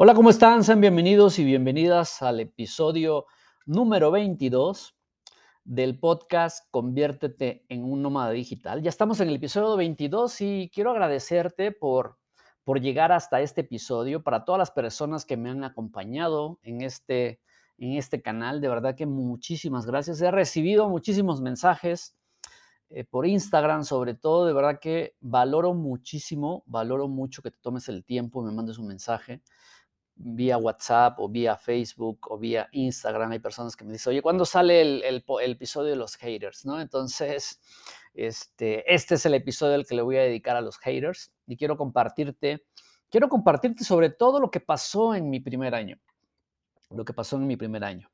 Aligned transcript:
Hola, 0.00 0.14
¿cómo 0.14 0.30
están? 0.30 0.62
Sean 0.62 0.80
bienvenidos 0.80 1.40
y 1.40 1.44
bienvenidas 1.44 2.22
al 2.22 2.38
episodio 2.38 3.26
número 3.66 4.12
22 4.12 4.96
del 5.64 5.98
podcast 5.98 6.68
Conviértete 6.70 7.66
en 7.68 7.82
un 7.82 8.00
nómada 8.00 8.30
digital. 8.30 8.80
Ya 8.80 8.90
estamos 8.90 9.18
en 9.18 9.28
el 9.28 9.34
episodio 9.34 9.76
22 9.76 10.40
y 10.40 10.70
quiero 10.72 10.92
agradecerte 10.92 11.72
por, 11.72 12.16
por 12.62 12.80
llegar 12.80 13.10
hasta 13.10 13.40
este 13.40 13.62
episodio, 13.62 14.22
para 14.22 14.44
todas 14.44 14.60
las 14.60 14.70
personas 14.70 15.24
que 15.24 15.36
me 15.36 15.50
han 15.50 15.64
acompañado 15.64 16.60
en 16.62 16.82
este, 16.82 17.40
en 17.76 17.94
este 17.94 18.22
canal. 18.22 18.60
De 18.60 18.68
verdad 18.68 18.94
que 18.94 19.04
muchísimas 19.04 19.84
gracias. 19.84 20.20
He 20.20 20.30
recibido 20.30 20.88
muchísimos 20.88 21.40
mensajes 21.40 22.16
eh, 22.90 23.02
por 23.02 23.26
Instagram, 23.26 23.82
sobre 23.82 24.14
todo. 24.14 24.46
De 24.46 24.52
verdad 24.52 24.78
que 24.80 25.16
valoro 25.20 25.74
muchísimo, 25.74 26.62
valoro 26.66 27.08
mucho 27.08 27.42
que 27.42 27.50
te 27.50 27.58
tomes 27.60 27.88
el 27.88 28.04
tiempo, 28.04 28.44
me 28.44 28.52
mandes 28.52 28.78
un 28.78 28.86
mensaje 28.86 29.42
vía 30.18 30.58
WhatsApp 30.58 31.18
o 31.18 31.28
vía 31.28 31.56
Facebook 31.56 32.26
o 32.30 32.38
vía 32.38 32.68
Instagram. 32.72 33.32
Hay 33.32 33.38
personas 33.38 33.76
que 33.76 33.84
me 33.84 33.92
dicen, 33.92 34.10
oye, 34.10 34.22
¿cuándo 34.22 34.44
sale 34.44 34.80
el, 34.80 35.02
el, 35.04 35.50
episodio 35.50 35.90
de 35.90 35.96
los 35.96 36.16
haters? 36.16 36.66
¿no? 36.66 36.80
Entonces, 36.80 37.60
este, 38.14 38.92
este 38.92 39.14
es 39.14 39.26
el 39.26 39.34
episodio 39.34 39.74
al 39.74 39.86
que 39.86 39.94
le 39.94 40.02
voy 40.02 40.16
a 40.16 40.22
dedicar 40.22 40.56
a 40.56 40.60
los 40.60 40.78
haters 40.78 41.32
y 41.46 41.56
quiero 41.56 41.76
compartirte, 41.76 42.66
quiero 43.08 43.28
compartirte 43.28 43.84
sobre 43.84 44.10
todo 44.10 44.40
lo 44.40 44.50
que 44.50 44.60
pasó 44.60 45.14
en 45.14 45.30
mi 45.30 45.40
primer 45.40 45.74
año, 45.74 45.98
lo 46.90 47.04
que 47.04 47.12
pasó 47.12 47.36
en 47.36 47.46
mi 47.46 47.56
primer 47.56 47.84
año 47.84 48.10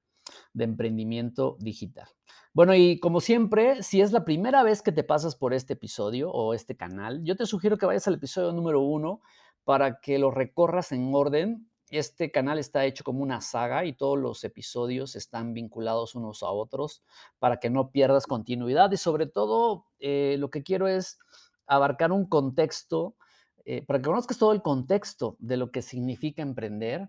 de 0.52 0.64
emprendimiento 0.64 1.56
digital. 1.60 2.08
Bueno, 2.52 2.74
y 2.74 3.00
como 3.00 3.20
siempre, 3.20 3.82
si 3.82 4.00
es 4.00 4.12
la 4.12 4.24
primera 4.24 4.62
vez 4.62 4.80
que 4.80 4.92
te 4.92 5.02
pasas 5.02 5.34
por 5.34 5.54
este 5.54 5.72
episodio 5.72 6.30
o 6.30 6.54
este 6.54 6.76
canal, 6.76 7.24
yo 7.24 7.34
te 7.36 7.46
sugiero 7.46 7.78
que 7.78 7.86
vayas 7.86 8.06
al 8.06 8.14
episodio 8.14 8.52
número 8.52 8.80
uno 8.80 9.20
para 9.64 10.00
que 10.00 10.18
lo 10.18 10.30
recorras 10.30 10.92
en 10.92 11.10
orden 11.14 11.68
este 11.98 12.30
canal 12.30 12.58
está 12.58 12.84
hecho 12.84 13.04
como 13.04 13.22
una 13.22 13.40
saga 13.40 13.84
y 13.84 13.92
todos 13.92 14.18
los 14.18 14.42
episodios 14.44 15.16
están 15.16 15.54
vinculados 15.54 16.14
unos 16.14 16.42
a 16.42 16.50
otros 16.50 17.02
para 17.38 17.58
que 17.58 17.70
no 17.70 17.90
pierdas 17.90 18.26
continuidad 18.26 18.90
y 18.92 18.96
sobre 18.96 19.26
todo 19.26 19.86
eh, 19.98 20.36
lo 20.38 20.50
que 20.50 20.62
quiero 20.62 20.88
es 20.88 21.18
abarcar 21.66 22.12
un 22.12 22.26
contexto, 22.26 23.16
eh, 23.64 23.82
para 23.86 23.98
que 24.00 24.06
conozcas 24.06 24.38
todo 24.38 24.52
el 24.52 24.62
contexto 24.62 25.36
de 25.38 25.56
lo 25.56 25.70
que 25.70 25.82
significa 25.82 26.42
emprender 26.42 27.08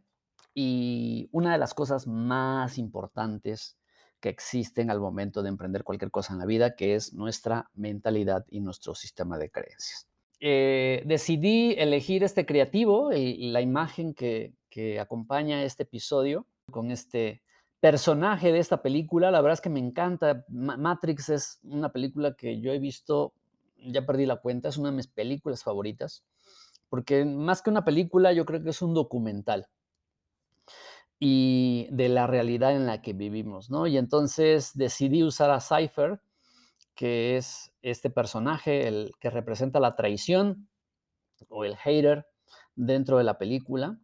y 0.53 1.29
una 1.31 1.51
de 1.51 1.57
las 1.57 1.73
cosas 1.73 2.07
más 2.07 2.77
importantes 2.77 3.77
que 4.19 4.29
existen 4.29 4.89
al 4.89 4.99
momento 4.99 5.43
de 5.43 5.49
emprender 5.49 5.83
cualquier 5.83 6.11
cosa 6.11 6.33
en 6.33 6.39
la 6.39 6.45
vida, 6.45 6.75
que 6.75 6.95
es 6.95 7.13
nuestra 7.13 7.69
mentalidad 7.73 8.45
y 8.49 8.61
nuestro 8.61 8.95
sistema 8.95 9.37
de 9.37 9.51
creencias. 9.51 10.07
Eh, 10.39 11.03
decidí 11.05 11.75
elegir 11.77 12.23
este 12.23 12.45
creativo 12.45 13.13
y 13.13 13.51
la 13.51 13.61
imagen 13.61 14.13
que, 14.13 14.53
que 14.75 14.99
acompaña 14.99 15.63
este 15.63 15.83
episodio 15.83 16.47
con 16.69 16.91
este 16.91 17.41
personaje 17.79 18.51
de 18.51 18.59
esta 18.59 18.81
película. 18.81 19.31
La 19.31 19.39
verdad 19.39 19.53
es 19.53 19.61
que 19.61 19.69
me 19.69 19.79
encanta. 19.79 20.43
Matrix 20.49 21.29
es 21.29 21.59
una 21.63 21.93
película 21.93 22.35
que 22.35 22.59
yo 22.59 22.73
he 22.73 22.79
visto, 22.79 23.31
ya 23.77 24.05
perdí 24.05 24.25
la 24.25 24.41
cuenta, 24.41 24.67
es 24.67 24.75
una 24.75 24.89
de 24.89 24.97
mis 24.97 25.07
películas 25.07 25.63
favoritas, 25.63 26.25
porque 26.89 27.23
más 27.23 27.61
que 27.61 27.69
una 27.69 27.85
película 27.85 28.33
yo 28.33 28.45
creo 28.45 28.61
que 28.61 28.71
es 28.71 28.81
un 28.81 28.93
documental 28.93 29.69
y 31.19 31.87
de 31.91 32.09
la 32.09 32.27
realidad 32.27 32.75
en 32.75 32.85
la 32.85 33.01
que 33.01 33.13
vivimos, 33.13 33.69
¿no? 33.69 33.87
Y 33.87 33.97
entonces 33.97 34.71
decidí 34.73 35.23
usar 35.23 35.51
a 35.51 35.61
Cypher, 35.61 36.19
que 36.95 37.37
es 37.37 37.71
este 37.81 38.09
personaje, 38.09 38.89
el 38.89 39.13
que 39.21 39.29
representa 39.29 39.79
la 39.79 39.95
traición 39.95 40.67
o 41.47 41.63
el 41.63 41.77
hater 41.77 42.27
dentro 42.75 43.17
de 43.17 43.23
la 43.23 43.37
película, 43.37 44.01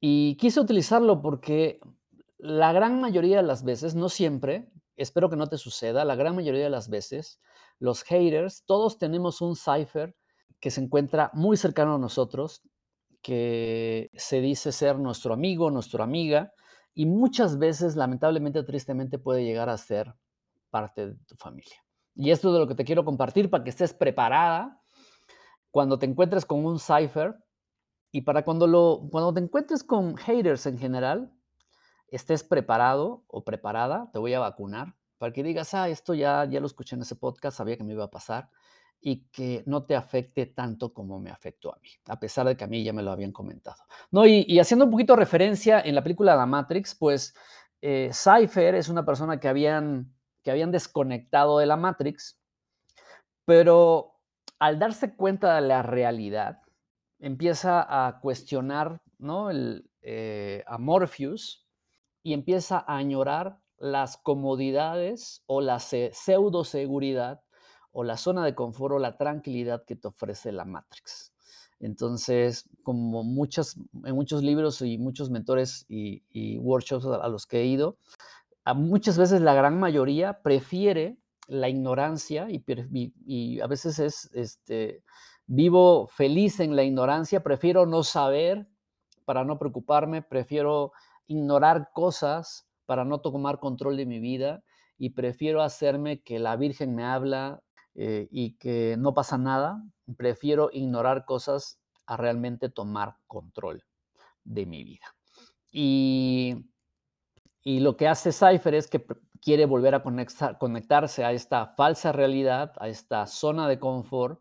y 0.00 0.36
quise 0.36 0.60
utilizarlo 0.60 1.20
porque 1.20 1.80
la 2.38 2.72
gran 2.72 3.00
mayoría 3.00 3.36
de 3.36 3.42
las 3.42 3.64
veces, 3.64 3.94
no 3.94 4.08
siempre, 4.08 4.70
espero 4.96 5.28
que 5.28 5.36
no 5.36 5.48
te 5.48 5.58
suceda, 5.58 6.04
la 6.04 6.16
gran 6.16 6.34
mayoría 6.34 6.64
de 6.64 6.70
las 6.70 6.88
veces, 6.88 7.40
los 7.78 8.02
haters, 8.02 8.64
todos 8.66 8.98
tenemos 8.98 9.40
un 9.40 9.56
cipher 9.56 10.16
que 10.58 10.70
se 10.70 10.80
encuentra 10.80 11.30
muy 11.34 11.56
cercano 11.56 11.94
a 11.94 11.98
nosotros, 11.98 12.62
que 13.22 14.10
se 14.14 14.40
dice 14.40 14.72
ser 14.72 14.98
nuestro 14.98 15.34
amigo, 15.34 15.70
nuestra 15.70 16.04
amiga, 16.04 16.52
y 16.94 17.06
muchas 17.06 17.58
veces, 17.58 17.96
lamentablemente, 17.96 18.62
tristemente, 18.62 19.18
puede 19.18 19.44
llegar 19.44 19.68
a 19.68 19.76
ser 19.76 20.14
parte 20.70 21.08
de 21.08 21.14
tu 21.26 21.36
familia. 21.36 21.76
Y 22.14 22.30
esto 22.30 22.48
es 22.48 22.54
de 22.54 22.60
lo 22.60 22.66
que 22.66 22.74
te 22.74 22.84
quiero 22.84 23.04
compartir 23.04 23.48
para 23.48 23.64
que 23.64 23.70
estés 23.70 23.94
preparada 23.94 24.82
cuando 25.70 25.98
te 25.98 26.06
encuentres 26.06 26.44
con 26.44 26.64
un 26.64 26.78
cipher 26.78 27.36
y 28.12 28.22
para 28.22 28.44
cuando, 28.44 28.66
lo, 28.66 29.08
cuando 29.10 29.32
te 29.32 29.40
encuentres 29.40 29.84
con 29.84 30.16
haters 30.16 30.66
en 30.66 30.78
general, 30.78 31.32
estés 32.08 32.42
preparado 32.42 33.24
o 33.28 33.44
preparada, 33.44 34.10
te 34.12 34.18
voy 34.18 34.34
a 34.34 34.40
vacunar, 34.40 34.96
para 35.18 35.32
que 35.32 35.42
digas, 35.42 35.74
ah, 35.74 35.88
esto 35.88 36.14
ya, 36.14 36.44
ya 36.46 36.60
lo 36.60 36.66
escuché 36.66 36.96
en 36.96 37.02
ese 37.02 37.14
podcast, 37.14 37.58
sabía 37.58 37.76
que 37.76 37.84
me 37.84 37.92
iba 37.92 38.04
a 38.04 38.10
pasar, 38.10 38.50
y 39.00 39.28
que 39.30 39.62
no 39.66 39.84
te 39.84 39.96
afecte 39.96 40.46
tanto 40.46 40.92
como 40.92 41.18
me 41.20 41.30
afectó 41.30 41.74
a 41.74 41.78
mí, 41.82 41.88
a 42.06 42.20
pesar 42.20 42.46
de 42.46 42.56
que 42.56 42.64
a 42.64 42.66
mí 42.66 42.84
ya 42.84 42.92
me 42.92 43.02
lo 43.02 43.10
habían 43.10 43.32
comentado. 43.32 43.82
No, 44.10 44.26
y, 44.26 44.58
haciendo 44.58 44.84
un 44.84 44.90
poquito 44.90 45.16
referencia 45.16 45.80
en 45.80 45.94
la 45.94 46.02
película 46.02 46.36
La 46.36 46.46
Matrix, 46.46 46.94
pues 46.94 47.34
eh, 47.80 48.10
Cypher 48.12 48.74
es 48.74 48.88
una 48.88 49.06
persona 49.06 49.40
que 49.40 49.48
habían, 49.48 50.12
que 50.42 50.50
habían 50.50 50.70
desconectado 50.70 51.58
de 51.58 51.66
la 51.66 51.76
Matrix, 51.76 52.38
pero 53.46 54.20
al 54.58 54.78
darse 54.78 55.16
cuenta 55.16 55.54
de 55.54 55.62
la 55.62 55.82
realidad, 55.82 56.60
empieza 57.20 58.06
a 58.06 58.20
cuestionar 58.20 59.00
¿no? 59.20 59.50
El, 59.50 59.90
eh, 60.02 60.64
a 60.66 60.78
Morpheus 60.78 61.66
y 62.22 62.32
empieza 62.32 62.78
a 62.78 62.96
añorar 62.96 63.60
las 63.78 64.16
comodidades 64.16 65.42
o 65.46 65.60
la 65.60 65.78
pseudo 65.78 66.64
seguridad 66.64 67.42
o 67.92 68.04
la 68.04 68.16
zona 68.16 68.44
de 68.44 68.54
confort 68.54 68.94
o 68.94 68.98
la 68.98 69.16
tranquilidad 69.16 69.84
que 69.84 69.96
te 69.96 70.08
ofrece 70.08 70.52
la 70.52 70.64
Matrix. 70.64 71.32
Entonces, 71.80 72.68
como 72.82 73.24
muchas, 73.24 73.76
en 74.04 74.14
muchos 74.14 74.42
libros 74.42 74.82
y 74.82 74.98
muchos 74.98 75.30
mentores 75.30 75.86
y, 75.88 76.58
workshops 76.58 77.06
a, 77.06 77.28
los 77.28 77.46
que 77.46 77.62
he 77.62 77.66
ido, 77.66 77.96
muchas 78.74 79.16
veces 79.16 79.40
la 79.40 79.54
gran 79.54 79.80
mayoría 79.80 80.42
prefiere 80.42 81.18
la 81.46 81.68
ignorancia 81.68 82.48
y, 82.50 82.62
y 83.26 83.60
a 83.60 83.66
veces 83.66 83.98
es 83.98 84.30
este, 84.34 85.02
Vivo 85.52 86.06
feliz 86.06 86.60
en 86.60 86.76
la 86.76 86.84
ignorancia, 86.84 87.42
prefiero 87.42 87.84
no 87.84 88.04
saber 88.04 88.68
para 89.24 89.44
no 89.44 89.58
preocuparme, 89.58 90.22
prefiero 90.22 90.92
ignorar 91.26 91.90
cosas 91.92 92.68
para 92.86 93.04
no 93.04 93.20
tomar 93.20 93.58
control 93.58 93.96
de 93.96 94.06
mi 94.06 94.20
vida 94.20 94.62
y 94.96 95.10
prefiero 95.10 95.62
hacerme 95.62 96.22
que 96.22 96.38
la 96.38 96.54
Virgen 96.54 96.94
me 96.94 97.02
habla 97.02 97.64
eh, 97.96 98.28
y 98.30 98.58
que 98.58 98.94
no 98.96 99.12
pasa 99.12 99.38
nada, 99.38 99.82
prefiero 100.16 100.70
ignorar 100.72 101.24
cosas 101.24 101.80
a 102.06 102.16
realmente 102.16 102.68
tomar 102.68 103.16
control 103.26 103.82
de 104.44 104.66
mi 104.66 104.84
vida. 104.84 105.16
Y, 105.72 106.64
y 107.64 107.80
lo 107.80 107.96
que 107.96 108.06
hace 108.06 108.30
Cypher 108.30 108.74
es 108.74 108.86
que 108.86 109.04
quiere 109.40 109.66
volver 109.66 109.96
a 109.96 110.04
conectarse 110.60 111.24
a 111.24 111.32
esta 111.32 111.66
falsa 111.74 112.12
realidad, 112.12 112.72
a 112.78 112.86
esta 112.86 113.26
zona 113.26 113.66
de 113.66 113.80
confort, 113.80 114.40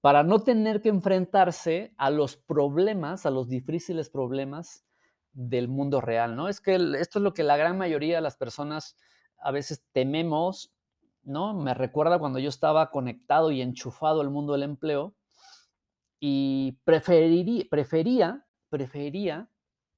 para 0.00 0.22
no 0.22 0.40
tener 0.40 0.80
que 0.80 0.88
enfrentarse 0.88 1.92
a 1.96 2.10
los 2.10 2.36
problemas, 2.36 3.26
a 3.26 3.30
los 3.30 3.48
difíciles 3.48 4.08
problemas 4.08 4.84
del 5.32 5.68
mundo 5.68 6.00
real, 6.00 6.36
¿no? 6.36 6.48
Es 6.48 6.60
que 6.60 6.74
esto 6.74 7.18
es 7.18 7.22
lo 7.22 7.34
que 7.34 7.42
la 7.42 7.56
gran 7.56 7.76
mayoría 7.76 8.16
de 8.16 8.22
las 8.22 8.36
personas 8.36 8.96
a 9.38 9.50
veces 9.50 9.84
tememos, 9.92 10.72
¿no? 11.22 11.54
Me 11.54 11.74
recuerda 11.74 12.18
cuando 12.18 12.38
yo 12.38 12.48
estaba 12.48 12.90
conectado 12.90 13.50
y 13.50 13.60
enchufado 13.60 14.20
al 14.22 14.30
mundo 14.30 14.54
del 14.54 14.62
empleo 14.62 15.14
y 16.18 16.78
preferiría, 16.84 17.66
prefería, 17.70 18.46
prefería 18.68 19.48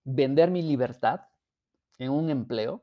vender 0.04 0.50
mi 0.50 0.62
libertad 0.62 1.20
en 1.98 2.10
un 2.10 2.28
empleo 2.30 2.82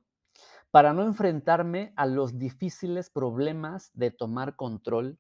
para 0.72 0.94
no 0.94 1.04
enfrentarme 1.04 1.94
a 1.96 2.06
los 2.06 2.38
difíciles 2.38 3.10
problemas 3.10 3.92
de 3.94 4.12
tomar 4.12 4.56
control 4.56 5.18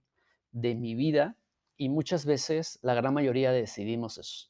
de 0.51 0.75
mi 0.75 0.95
vida 0.95 1.35
y 1.79 1.87
muchas 1.87 2.25
veces 2.25 2.77
la 2.81 2.93
gran 2.93 3.13
mayoría 3.13 3.51
decidimos 3.53 4.17
eso. 4.17 4.49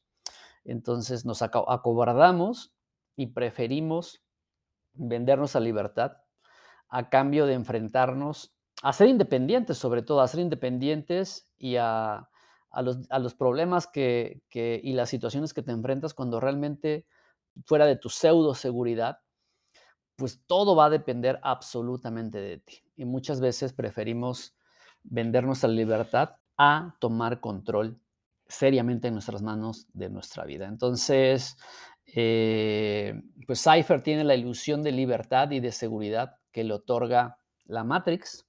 Entonces 0.65 1.25
nos 1.25 1.43
acobardamos 1.43 2.73
y 3.15 3.27
preferimos 3.27 4.23
vendernos 4.93 5.55
a 5.55 5.59
libertad 5.59 6.17
a 6.89 7.09
cambio 7.09 7.45
de 7.45 7.53
enfrentarnos 7.53 8.55
a 8.81 8.93
ser 8.93 9.09
independientes, 9.09 9.77
sobre 9.77 10.01
todo 10.01 10.21
a 10.21 10.27
ser 10.27 10.39
independientes 10.39 11.47
y 11.59 11.75
a, 11.75 12.27
los, 12.81 13.35
problemas 13.35 13.85
que, 13.85 14.41
y 14.51 14.93
las 14.93 15.09
situaciones 15.09 15.53
que 15.53 15.61
te 15.61 15.71
enfrentas 15.71 16.15
cuando 16.15 16.39
realmente 16.39 17.05
fuera 17.65 17.85
de 17.85 17.95
tu 17.95 18.09
pseudo 18.09 18.55
seguridad, 18.55 19.19
pues 20.15 20.41
todo 20.47 20.75
va 20.75 20.85
a 20.85 20.89
depender 20.89 21.39
absolutamente 21.43 22.39
de 22.39 22.57
ti. 22.57 22.81
Y 22.95 23.05
muchas 23.05 23.39
veces 23.39 23.71
preferimos 23.73 24.55
vendernos 25.03 25.63
a 25.63 25.67
libertad 25.67 26.37
a 26.59 26.95
tomar 26.99 27.39
control 27.39 27.99
seriamente 28.47 29.07
en 29.07 29.15
nuestras 29.15 29.41
manos 29.41 29.87
de 29.93 30.09
nuestra 30.09 30.45
vida. 30.45 30.67
Entonces, 30.67 31.57
Eh, 32.15 33.21
pues 33.45 33.61
Cypher 33.63 34.01
tiene 34.01 34.23
la 34.23 34.33
ilusión 34.33 34.81
de 34.81 34.91
libertad 34.91 35.51
y 35.51 35.59
de 35.59 35.71
seguridad 35.71 36.37
que 36.51 36.63
le 36.63 36.73
otorga 36.73 37.37
la 37.65 37.83
Matrix, 37.83 38.47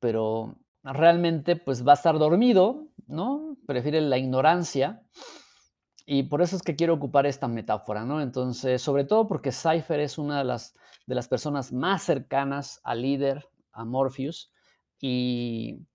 pero 0.00 0.56
realmente 0.82 1.54
pues 1.54 1.86
va 1.86 1.92
a 1.92 1.94
estar 1.94 2.18
dormido, 2.18 2.88
¿no? 3.06 3.56
Prefiere 3.68 4.00
la 4.00 4.18
ignorancia 4.18 5.00
y 6.06 6.24
por 6.24 6.42
eso 6.42 6.56
es 6.56 6.62
que 6.62 6.74
quiero 6.74 6.94
ocupar 6.94 7.24
esta 7.26 7.46
metáfora, 7.46 8.04
¿no? 8.04 8.20
Entonces, 8.20 8.82
sobre 8.82 9.04
todo 9.04 9.28
porque 9.28 9.52
Cypher 9.52 10.00
es 10.00 10.18
una 10.18 10.38
de 10.38 10.44
las, 10.44 10.74
de 11.06 11.14
las 11.14 11.28
personas 11.28 11.72
más 11.72 12.02
cercanas 12.02 12.80
al 12.82 13.02
líder, 13.02 13.48
a 13.70 13.84
Morpheus, 13.84 14.50
y, 15.00 15.86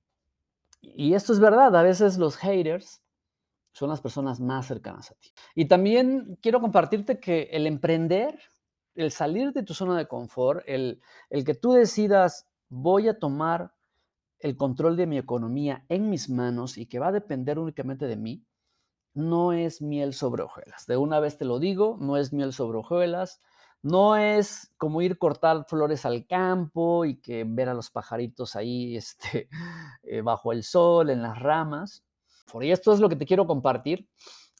y 0.81 1.13
esto 1.13 1.33
es 1.33 1.39
verdad, 1.39 1.75
a 1.75 1.83
veces 1.83 2.17
los 2.17 2.37
haters 2.37 3.03
son 3.73 3.89
las 3.89 4.01
personas 4.01 4.39
más 4.39 4.67
cercanas 4.67 5.11
a 5.11 5.15
ti. 5.15 5.31
Y 5.55 5.65
también 5.65 6.37
quiero 6.41 6.59
compartirte 6.59 7.19
que 7.19 7.49
el 7.51 7.67
emprender, 7.67 8.39
el 8.95 9.11
salir 9.11 9.53
de 9.53 9.63
tu 9.63 9.73
zona 9.73 9.97
de 9.97 10.07
confort, 10.07 10.63
el, 10.67 11.01
el 11.29 11.45
que 11.45 11.53
tú 11.53 11.73
decidas, 11.73 12.47
voy 12.69 13.07
a 13.07 13.19
tomar 13.19 13.73
el 14.39 14.57
control 14.57 14.97
de 14.97 15.07
mi 15.07 15.17
economía 15.17 15.85
en 15.87 16.09
mis 16.09 16.29
manos 16.29 16.77
y 16.77 16.87
que 16.87 16.99
va 16.99 17.09
a 17.09 17.11
depender 17.11 17.59
únicamente 17.59 18.07
de 18.07 18.17
mí, 18.17 18.45
no 19.13 19.53
es 19.53 19.81
miel 19.81 20.13
sobre 20.13 20.43
hojuelas. 20.43 20.87
De 20.87 20.97
una 20.97 21.19
vez 21.19 21.37
te 21.37 21.45
lo 21.45 21.59
digo, 21.59 21.97
no 21.99 22.17
es 22.17 22.33
miel 22.33 22.53
sobre 22.53 22.79
hojuelas. 22.79 23.41
No 23.83 24.15
es 24.15 24.71
como 24.77 25.01
ir 25.01 25.17
cortar 25.17 25.65
flores 25.67 26.05
al 26.05 26.27
campo 26.27 27.05
y 27.05 27.19
que 27.19 27.45
ver 27.47 27.69
a 27.69 27.73
los 27.73 27.89
pajaritos 27.89 28.55
ahí 28.55 28.95
este, 28.95 29.49
eh, 30.03 30.21
bajo 30.21 30.51
el 30.51 30.63
sol, 30.63 31.09
en 31.09 31.21
las 31.21 31.39
ramas. 31.39 32.03
Por 32.51 32.63
esto 32.63 32.93
es 32.93 32.99
lo 32.99 33.09
que 33.09 33.15
te 33.15 33.25
quiero 33.25 33.47
compartir. 33.47 34.07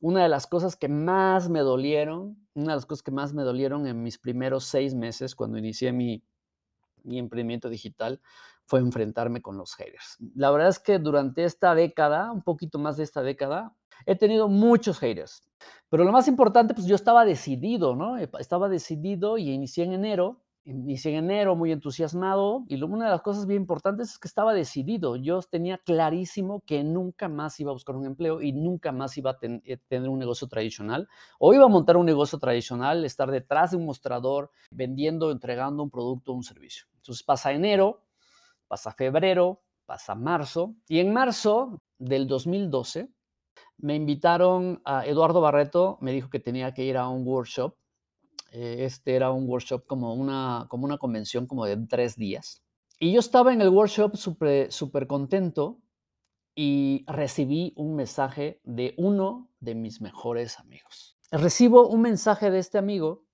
Una 0.01 0.23
de 0.23 0.29
las 0.29 0.47
cosas 0.47 0.75
que 0.75 0.87
más 0.87 1.49
me 1.49 1.59
dolieron, 1.59 2.47
una 2.55 2.71
de 2.71 2.77
las 2.77 2.85
cosas 2.87 3.03
que 3.03 3.11
más 3.11 3.33
me 3.33 3.43
dolieron 3.43 3.85
en 3.85 4.01
mis 4.01 4.17
primeros 4.17 4.65
seis 4.65 4.95
meses 4.95 5.35
cuando 5.35 5.59
inicié 5.59 5.91
mi, 5.91 6.23
mi 7.03 7.19
emprendimiento 7.19 7.69
digital 7.69 8.21
fue 8.65 8.79
enfrentarme 8.79 9.41
con 9.41 9.57
los 9.57 9.75
haters. 9.75 10.17
La 10.35 10.49
verdad 10.51 10.69
es 10.69 10.79
que 10.79 10.97
durante 10.97 11.43
esta 11.43 11.75
década, 11.75 12.31
un 12.31 12.41
poquito 12.41 12.79
más 12.79 12.97
de 12.97 13.03
esta 13.03 13.21
década, 13.21 13.75
he 14.05 14.15
tenido 14.15 14.47
muchos 14.47 14.99
haters. 14.99 15.43
Pero 15.89 16.03
lo 16.03 16.11
más 16.11 16.27
importante, 16.27 16.73
pues 16.73 16.87
yo 16.87 16.95
estaba 16.95 17.25
decidido, 17.25 17.95
¿no? 17.95 18.17
Estaba 18.17 18.69
decidido 18.69 19.37
y 19.37 19.51
inicié 19.51 19.83
en 19.83 19.93
enero. 19.93 20.41
Inicié 20.63 21.13
en 21.13 21.25
enero 21.25 21.55
muy 21.55 21.71
entusiasmado 21.71 22.65
y 22.67 22.81
una 22.81 23.05
de 23.05 23.11
las 23.11 23.23
cosas 23.23 23.47
bien 23.47 23.63
importantes 23.63 24.11
es 24.11 24.19
que 24.19 24.27
estaba 24.27 24.53
decidido. 24.53 25.15
Yo 25.15 25.41
tenía 25.41 25.79
clarísimo 25.79 26.61
que 26.67 26.83
nunca 26.83 27.27
más 27.27 27.59
iba 27.59 27.71
a 27.71 27.73
buscar 27.73 27.95
un 27.95 28.05
empleo 28.05 28.43
y 28.43 28.53
nunca 28.53 28.91
más 28.91 29.17
iba 29.17 29.31
a 29.31 29.37
eh, 29.41 29.77
tener 29.87 30.07
un 30.07 30.19
negocio 30.19 30.47
tradicional 30.47 31.09
o 31.39 31.53
iba 31.55 31.65
a 31.65 31.67
montar 31.67 31.97
un 31.97 32.05
negocio 32.05 32.37
tradicional, 32.37 33.03
estar 33.05 33.31
detrás 33.31 33.71
de 33.71 33.77
un 33.77 33.87
mostrador 33.87 34.51
vendiendo, 34.69 35.31
entregando 35.31 35.81
un 35.81 35.89
producto 35.89 36.31
o 36.31 36.35
un 36.35 36.43
servicio. 36.43 36.85
Entonces 36.97 37.23
pasa 37.23 37.51
enero, 37.51 38.03
pasa 38.67 38.91
febrero, 38.91 39.63
pasa 39.87 40.13
marzo 40.13 40.75
y 40.87 40.99
en 40.99 41.11
marzo 41.11 41.81
del 41.97 42.27
2012 42.27 43.09
me 43.81 43.95
invitaron 43.95 44.81
a 44.85 45.05
Eduardo 45.05 45.41
Barreto, 45.41 45.97
me 46.01 46.11
dijo 46.11 46.29
que 46.29 46.39
tenía 46.39 46.73
que 46.73 46.83
ir 46.83 46.97
a 46.97 47.07
un 47.09 47.25
workshop. 47.25 47.75
Eh, 48.51 48.85
este 48.85 49.15
era 49.15 49.31
un 49.31 49.47
workshop 49.47 49.85
como 49.85 50.13
una, 50.13 50.67
como 50.69 50.85
una 50.85 50.97
convención 50.97 51.47
como 51.47 51.65
de 51.65 51.77
tres 51.87 52.15
días. 52.15 52.63
Y 52.99 53.11
yo 53.11 53.19
estaba 53.19 53.53
en 53.53 53.61
el 53.61 53.69
workshop 53.69 54.15
súper 54.15 54.71
super 54.71 55.07
contento 55.07 55.79
y 56.53 57.03
recibí 57.07 57.73
un 57.75 57.95
mensaje 57.95 58.61
de 58.63 58.93
uno 58.97 59.49
de 59.59 59.73
mis 59.73 60.01
mejores 60.01 60.59
amigos. 60.59 61.17
Recibo 61.31 61.87
un 61.87 62.01
mensaje 62.01 62.51
de 62.51 62.59
este 62.59 62.77
amigo 62.77 63.25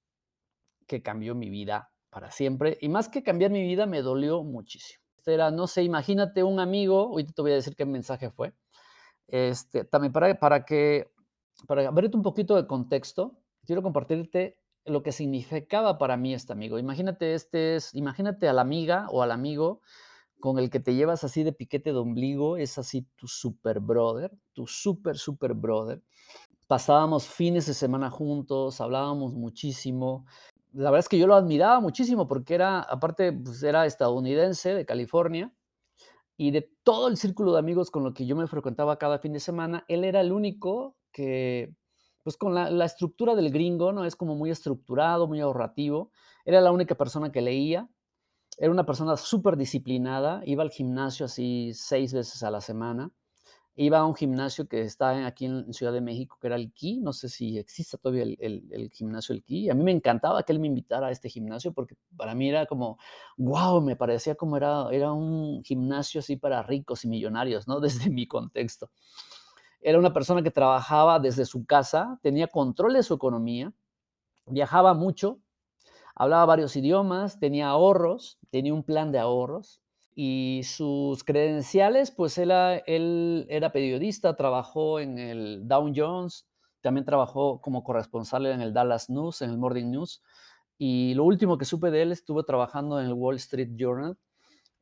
que 0.85 1.01
cambió 1.01 1.35
mi 1.35 1.49
vida 1.49 1.91
para 2.09 2.31
siempre 2.31 2.77
y 2.79 2.89
más 2.89 3.09
que 3.09 3.23
cambiar 3.23 3.51
mi 3.51 3.63
vida 3.63 3.85
me 3.85 4.01
dolió 4.01 4.43
muchísimo. 4.43 5.03
Este 5.17 5.33
era, 5.33 5.51
no 5.51 5.67
sé, 5.67 5.83
imagínate 5.83 6.43
un 6.43 6.59
amigo, 6.59 7.09
hoy 7.09 7.25
te 7.25 7.41
voy 7.41 7.51
a 7.51 7.55
decir 7.55 7.75
qué 7.75 7.85
mensaje 7.85 8.29
fue 8.29 8.53
este, 9.27 9.83
también 9.83 10.13
para, 10.13 10.39
para 10.39 10.65
que, 10.65 11.11
para 11.67 11.87
abrirte 11.87 12.17
un 12.17 12.23
poquito 12.23 12.55
de 12.55 12.67
contexto, 12.67 13.37
quiero 13.65 13.83
compartirte 13.83 14.57
lo 14.85 15.03
que 15.03 15.11
significaba 15.11 15.97
para 15.97 16.17
mí 16.17 16.33
este 16.33 16.53
amigo. 16.53 16.79
Imagínate, 16.79 17.33
este 17.33 17.75
es, 17.75 17.93
imagínate 17.93 18.47
a 18.47 18.53
la 18.53 18.61
amiga 18.61 19.07
o 19.11 19.21
al 19.21 19.31
amigo 19.31 19.81
con 20.39 20.59
el 20.59 20.69
que 20.69 20.79
te 20.79 20.95
llevas 20.95 21.23
así 21.23 21.43
de 21.43 21.51
piquete 21.51 21.91
de 21.91 21.97
ombligo, 21.97 22.57
es 22.57 22.77
así 22.77 23.07
tu 23.15 23.27
super 23.27 23.79
brother, 23.79 24.31
tu 24.53 24.67
super, 24.67 25.17
super 25.17 25.53
brother. 25.53 26.01
Pasábamos 26.67 27.27
fines 27.27 27.65
de 27.65 27.73
semana 27.73 28.09
juntos, 28.09 28.79
hablábamos 28.79 29.33
muchísimo. 29.33 30.25
La 30.73 30.91
verdad 30.91 30.99
es 30.99 31.09
que 31.09 31.17
yo 31.17 31.27
lo 31.27 31.35
admiraba 31.35 31.79
muchísimo 31.79 32.27
porque 32.27 32.53
era, 32.53 32.81
aparte, 32.81 33.33
pues 33.33 33.63
era 33.63 33.85
estadounidense 33.85 34.73
de 34.73 34.85
California 34.85 35.51
y 36.37 36.51
de 36.51 36.69
todo 36.83 37.07
el 37.07 37.17
círculo 37.17 37.53
de 37.53 37.59
amigos 37.59 37.91
con 37.91 38.03
lo 38.03 38.13
que 38.13 38.25
yo 38.25 38.35
me 38.35 38.47
frecuentaba 38.47 38.97
cada 38.97 39.19
fin 39.19 39.33
de 39.33 39.39
semana, 39.39 39.83
él 39.87 40.03
era 40.03 40.21
el 40.21 40.31
único 40.31 40.95
que, 41.11 41.73
pues 42.23 42.37
con 42.37 42.53
la, 42.53 42.85
estructura 42.85 43.35
del 43.35 43.51
gringo, 43.51 43.91
¿no? 43.91 44.05
Es 44.05 44.15
como 44.15 44.35
muy 44.35 44.51
estructurado, 44.51 45.27
muy 45.27 45.41
ahorrativo. 45.41 46.11
Era 46.45 46.61
la 46.61 46.71
única 46.71 46.95
persona 46.95 47.31
que 47.31 47.41
leía. 47.41 47.89
Era 48.59 48.71
una 48.71 48.85
persona 48.85 49.17
súper 49.17 49.57
disciplinada. 49.57 50.41
Iba 50.45 50.63
al 50.63 50.69
gimnasio 50.69 51.25
así 51.25 51.71
seis 51.73 52.13
veces 52.13 52.43
a 52.43 52.51
la 52.51 52.61
semana 52.61 53.11
iba 53.79 53.99
a 53.99 54.05
un 54.05 54.15
gimnasio 54.15 54.67
que 54.67 54.81
está 54.81 55.27
aquí 55.27 55.45
en 55.45 55.71
Ciudad 55.71 55.93
de 55.93 56.01
México, 56.01 56.37
que 56.41 56.47
era 56.47 56.55
el 56.55 56.73
Ki, 56.73 56.99
no 56.99 57.13
sé 57.13 57.29
si 57.29 57.59
existe 57.59 57.97
todavía 57.99 58.23
el, 58.23 58.89
gimnasio 58.91 59.35
El 59.35 59.43
Ki. 59.43 59.69
A 59.69 59.75
mí 59.75 59.83
me 59.83 59.91
encantaba 59.91 60.41
que 60.41 60.51
él 60.51 60.59
me 60.59 60.65
invitara 60.65 61.07
a 61.07 61.11
este 61.11 61.29
gimnasio 61.29 61.73
porque 61.73 61.95
para 62.17 62.33
mí 62.33 62.49
era 62.49 62.65
como, 62.65 62.97
wow, 63.37 63.79
me 63.81 63.95
parecía 63.95 64.33
como 64.33 64.57
era, 64.57 64.87
era 64.91 65.13
un 65.13 65.63
gimnasio 65.63 66.19
así 66.19 66.37
para 66.37 66.63
ricos 66.63 67.05
y 67.05 67.07
millonarios, 67.07 67.67
¿no? 67.67 67.79
Desde 68.07 68.09
mi 68.09 68.27
contexto. 68.27 68.89
Era 69.79 69.99
una 69.99 70.11
persona 70.11 70.41
que 70.41 70.49
trabajaba 70.49 71.19
desde 71.19 71.45
su 71.45 71.63
casa, 71.65 72.19
tenía 72.23 72.47
control 72.47 72.93
de 72.93 73.03
su 73.03 73.13
economía, 73.13 73.71
viajaba 74.47 74.95
mucho, 74.95 75.39
hablaba 76.15 76.45
varios 76.45 76.75
idiomas, 76.75 77.39
tenía 77.39 77.67
ahorros, 77.67 78.39
tenía 78.49 78.73
un 78.73 78.83
plan 78.83 79.11
de 79.11 79.19
ahorros 79.19 79.83
y 80.19 80.63
sus 80.63 81.23
credenciales, 81.23 82.09
pues 82.09 82.39
él, 82.39 83.45
era 83.49 83.71
periodista, 83.71 84.35
trabajó 84.35 84.99
en 84.99 85.19
el 85.19 85.67
Dow 85.67 85.93
Jones, 85.95 86.47
también 86.81 87.05
trabajó 87.05 87.61
como 87.61 87.83
corresponsal 87.83 88.47
en 88.47 88.61
el 88.61 88.73
Dallas 88.73 89.11
News, 89.11 89.43
en 89.43 89.51
el 89.51 89.59
Morning 89.59 89.91
News, 89.91 90.23
y 90.75 91.13
lo 91.13 91.23
último 91.23 91.59
que 91.59 91.65
supe 91.65 91.91
de 91.91 92.01
él, 92.01 92.11
estuvo 92.11 92.43
trabajando 92.45 92.99
en 92.99 93.05
el 93.05 93.13
Wall 93.13 93.35
Street 93.35 93.73
Journal, 93.75 94.17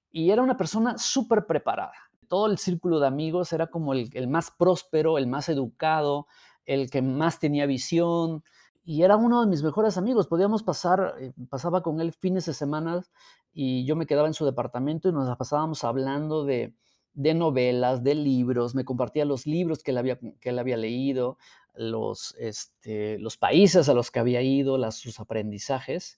y 0.10 0.30
era 0.30 0.42
una 0.42 0.56
persona 0.56 0.98
súper 0.98 1.46
preparada. 1.46 1.92
Todo 2.30 2.48
el 2.48 2.58
círculo 2.58 3.02
de 3.02 3.08
amigos 3.08 3.52
era 3.52 3.68
como 3.68 3.92
el, 3.92 4.10
el 4.14 4.30
más 4.30 4.52
próspero, 4.52 5.18
el 5.18 5.28
más 5.28 5.50
educado, 5.50 6.28
el 6.64 6.90
que 6.90 7.02
más 7.02 7.40
tenía 7.40 7.66
visión, 7.66 8.42
y 8.86 9.02
era 9.02 9.18
uno 9.18 9.42
de 9.42 9.48
mis 9.48 9.64
mejores 9.64 9.98
amigos. 9.98 10.28
Podíamos 10.28 10.64
pasar, 10.64 11.16
eh, 11.20 11.34
pasaba 11.50 11.82
con 11.82 12.00
él 12.00 12.14
fines 12.14 12.46
de 12.46 12.54
semana 12.54 13.04
y 13.58 13.86
yo 13.86 13.96
me 13.96 14.06
quedaba 14.06 14.28
en 14.28 14.34
su 14.34 14.46
departamento 14.46 15.08
y 15.08 15.14
nos 15.14 15.36
pasábamos 15.38 15.86
hablando 15.86 16.44
de, 16.44 16.74
novelas, 17.16 18.04
de 18.04 18.14
libros, 18.14 18.76
me 18.76 18.84
compartía 18.84 19.24
los 19.24 19.48
libros 19.48 19.82
que 19.82 19.92
él 19.92 19.98
había, 19.98 20.20
que 20.42 20.50
él 20.50 20.60
había 20.60 20.76
leído, 20.76 21.38
los, 21.74 22.36
este, 22.38 23.18
los 23.18 23.38
países 23.38 23.88
a 23.88 23.94
los 23.94 24.12
que 24.12 24.20
había 24.20 24.42
ido, 24.42 24.92
sus 24.92 25.22
aprendizajes. 25.22 26.18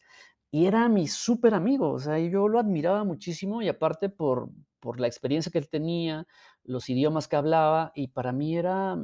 Y 0.49 0.65
era 0.65 0.89
mi 0.89 1.07
súper 1.07 1.53
amigo, 1.53 1.91
o 1.91 1.99
sea, 1.99 2.17
yo 2.17 2.47
lo 2.47 2.57
admiraba 2.57 3.03
muchísimo 3.03 3.61
y 3.61 3.67
aparte 3.67 4.09
por, 4.09 4.49
por 4.79 4.99
la 4.99 5.05
experiencia 5.05 5.51
que 5.51 5.59
él 5.59 5.69
tenía, 5.69 6.25
los 6.63 6.89
idiomas 6.89 7.27
que 7.27 7.35
hablaba, 7.35 7.91
y 7.93 8.07
para 8.07 8.31
mí 8.31 8.57
era 8.57 8.97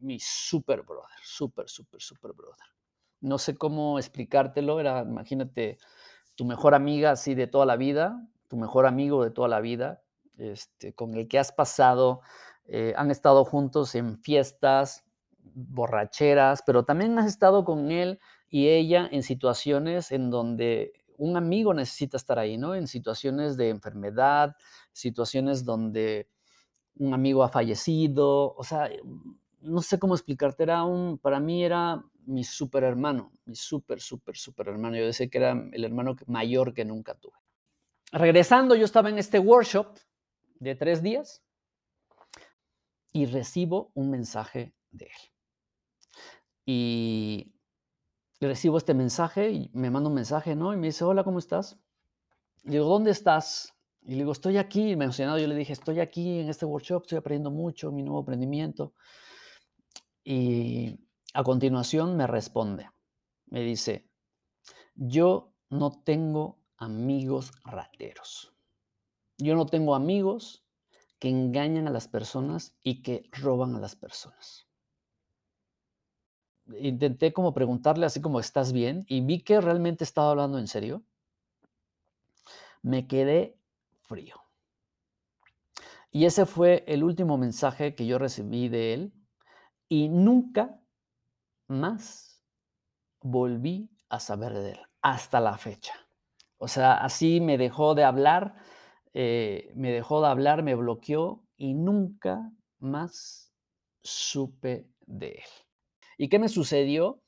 mi 0.00 0.18
súper 0.20 0.82
brother, 0.84 1.18
súper, 1.22 1.68
súper, 1.68 2.00
súper 2.00 2.32
brother 2.32 2.66
no 3.20 3.38
sé 3.38 3.56
cómo 3.56 3.98
explicártelo, 3.98 4.80
era, 4.80 5.02
imagínate, 5.02 5.78
tu 6.38 6.44
mejor 6.44 6.76
amiga 6.76 7.10
así 7.10 7.34
de 7.34 7.48
toda 7.48 7.66
la 7.66 7.74
vida, 7.74 8.24
tu 8.46 8.56
mejor 8.56 8.86
amigo 8.86 9.24
de 9.24 9.32
toda 9.32 9.48
la 9.48 9.58
vida, 9.58 10.04
este, 10.36 10.94
con 10.94 11.14
el 11.14 11.26
que 11.26 11.36
has 11.36 11.50
pasado, 11.50 12.20
eh, 12.66 12.94
han 12.96 13.10
estado 13.10 13.44
juntos 13.44 13.96
en 13.96 14.20
fiestas, 14.20 15.04
borracheras, 15.42 16.62
pero 16.64 16.84
también 16.84 17.18
has 17.18 17.26
estado 17.26 17.64
con 17.64 17.90
él 17.90 18.20
y 18.48 18.68
ella 18.68 19.08
en 19.10 19.24
situaciones 19.24 20.12
en 20.12 20.30
donde 20.30 20.92
un 21.16 21.36
amigo 21.36 21.74
necesita 21.74 22.16
estar 22.16 22.38
ahí, 22.38 22.56
¿no? 22.56 22.76
En 22.76 22.86
situaciones 22.86 23.56
de 23.56 23.70
enfermedad, 23.70 24.54
situaciones 24.92 25.64
donde 25.64 26.28
un 27.00 27.14
amigo 27.14 27.42
ha 27.42 27.48
fallecido, 27.48 28.54
o 28.54 28.62
sea, 28.62 28.88
no 29.60 29.82
sé 29.82 29.98
cómo 29.98 30.14
explicarte, 30.14 30.62
era 30.62 30.84
un, 30.84 31.18
para 31.18 31.40
mí 31.40 31.64
era 31.64 32.04
mi 32.28 32.44
super 32.44 32.84
hermano, 32.84 33.32
mi 33.46 33.56
super, 33.56 34.00
super, 34.00 34.36
super 34.36 34.68
hermano. 34.68 34.96
Yo 34.96 35.06
decía 35.06 35.28
que 35.28 35.38
era 35.38 35.52
el 35.72 35.82
hermano 35.82 36.14
mayor 36.26 36.74
que 36.74 36.84
nunca 36.84 37.14
tuve. 37.14 37.36
Regresando, 38.12 38.74
yo 38.74 38.84
estaba 38.84 39.08
en 39.08 39.18
este 39.18 39.38
workshop 39.38 39.98
de 40.60 40.74
tres 40.74 41.02
días 41.02 41.42
y 43.12 43.26
recibo 43.26 43.90
un 43.94 44.10
mensaje 44.10 44.74
de 44.90 45.06
él. 45.06 45.32
Y 46.66 47.54
recibo 48.40 48.76
este 48.76 48.92
mensaje 48.92 49.50
y 49.50 49.70
me 49.72 49.90
manda 49.90 50.08
un 50.10 50.14
mensaje, 50.14 50.54
¿no? 50.54 50.74
Y 50.74 50.76
me 50.76 50.88
dice, 50.88 51.04
hola, 51.04 51.24
¿cómo 51.24 51.38
estás? 51.38 51.80
Y 52.64 52.72
digo, 52.72 52.84
¿dónde 52.86 53.10
estás? 53.10 53.74
Y 54.02 54.12
le 54.12 54.18
digo, 54.18 54.32
estoy 54.32 54.58
aquí, 54.58 54.96
mencionado, 54.96 55.38
yo 55.38 55.46
le 55.46 55.54
dije, 55.54 55.72
estoy 55.72 56.00
aquí 56.00 56.40
en 56.40 56.50
este 56.50 56.66
workshop, 56.66 57.02
estoy 57.02 57.18
aprendiendo 57.18 57.50
mucho, 57.50 57.90
mi 57.90 58.02
nuevo 58.02 58.20
emprendimiento. 58.20 58.92
Y 60.24 61.07
a 61.34 61.42
continuación 61.42 62.16
me 62.16 62.26
responde, 62.26 62.90
me 63.46 63.60
dice, 63.60 64.08
yo 64.94 65.52
no 65.70 66.02
tengo 66.02 66.58
amigos 66.76 67.52
rateros. 67.64 68.52
Yo 69.36 69.54
no 69.54 69.66
tengo 69.66 69.94
amigos 69.94 70.64
que 71.18 71.28
engañan 71.28 71.86
a 71.86 71.90
las 71.90 72.08
personas 72.08 72.74
y 72.82 73.02
que 73.02 73.28
roban 73.32 73.74
a 73.74 73.80
las 73.80 73.96
personas. 73.96 74.66
Intenté 76.80 77.32
como 77.32 77.54
preguntarle 77.54 78.06
así 78.06 78.20
como, 78.20 78.40
¿estás 78.40 78.72
bien? 78.72 79.04
Y 79.08 79.20
vi 79.20 79.40
que 79.40 79.60
realmente 79.60 80.04
estaba 80.04 80.30
hablando 80.30 80.58
en 80.58 80.68
serio. 80.68 81.02
Me 82.82 83.06
quedé 83.06 83.56
frío. 84.02 84.36
Y 86.10 86.24
ese 86.24 86.46
fue 86.46 86.84
el 86.86 87.04
último 87.04 87.38
mensaje 87.38 87.94
que 87.94 88.06
yo 88.06 88.18
recibí 88.18 88.68
de 88.68 88.94
él 88.94 89.12
y 89.88 90.08
nunca 90.08 90.80
más 91.68 92.42
volví 93.20 93.90
a 94.08 94.20
saber 94.20 94.54
de 94.54 94.72
él 94.72 94.80
hasta 95.02 95.40
la 95.40 95.56
fecha. 95.58 95.94
O 96.58 96.68
sea, 96.68 96.94
así 96.94 97.40
me 97.40 97.58
dejó 97.58 97.94
de 97.94 98.04
hablar, 98.04 98.56
eh, 99.14 99.72
me 99.74 99.92
dejó 99.92 100.20
de 100.20 100.28
hablar, 100.28 100.62
me 100.62 100.74
bloqueó 100.74 101.44
y 101.56 101.74
nunca 101.74 102.50
más 102.78 103.52
supe 104.02 104.88
de 105.06 105.28
él. 105.28 105.50
¿Y 106.16 106.28
qué 106.28 106.38
me 106.38 106.48
sucedió? 106.48 107.22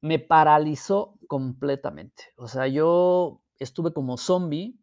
Me 0.00 0.18
paralizó 0.18 1.18
completamente. 1.28 2.24
O 2.36 2.48
sea, 2.48 2.66
yo 2.66 3.42
estuve 3.58 3.92
como 3.92 4.16
zombie 4.16 4.76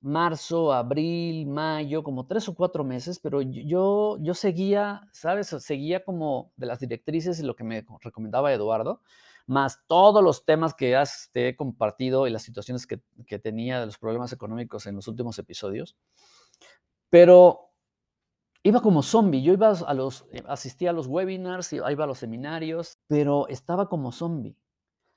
marzo, 0.00 0.72
abril, 0.72 1.46
mayo, 1.46 2.02
como 2.02 2.26
tres 2.26 2.48
o 2.48 2.54
cuatro 2.54 2.84
meses, 2.84 3.18
pero 3.18 3.42
yo, 3.42 4.16
yo 4.20 4.34
seguía, 4.34 5.08
¿sabes? 5.12 5.48
Seguía 5.48 6.04
como 6.04 6.52
de 6.56 6.66
las 6.66 6.80
directrices 6.80 7.40
y 7.40 7.42
lo 7.42 7.56
que 7.56 7.64
me 7.64 7.84
recomendaba 8.00 8.52
Eduardo, 8.52 9.02
más 9.46 9.80
todos 9.86 10.22
los 10.22 10.44
temas 10.44 10.74
que 10.74 10.94
has, 10.94 11.30
te 11.32 11.48
he 11.48 11.56
compartido 11.56 12.26
y 12.26 12.30
las 12.30 12.42
situaciones 12.42 12.86
que, 12.86 13.00
que 13.26 13.38
tenía 13.38 13.80
de 13.80 13.86
los 13.86 13.98
problemas 13.98 14.32
económicos 14.32 14.86
en 14.86 14.96
los 14.96 15.08
últimos 15.08 15.38
episodios. 15.38 15.96
Pero 17.10 17.70
iba 18.62 18.80
como 18.80 19.02
zombie, 19.02 19.42
yo 19.42 19.52
iba 19.54 19.70
a 19.70 19.94
los, 19.94 20.26
eh, 20.32 20.42
asistía 20.46 20.90
a 20.90 20.92
los 20.92 21.06
webinars, 21.06 21.72
iba 21.72 22.04
a 22.04 22.06
los 22.06 22.18
seminarios, 22.18 22.98
pero 23.06 23.48
estaba 23.48 23.88
como 23.88 24.12
zombie. 24.12 24.56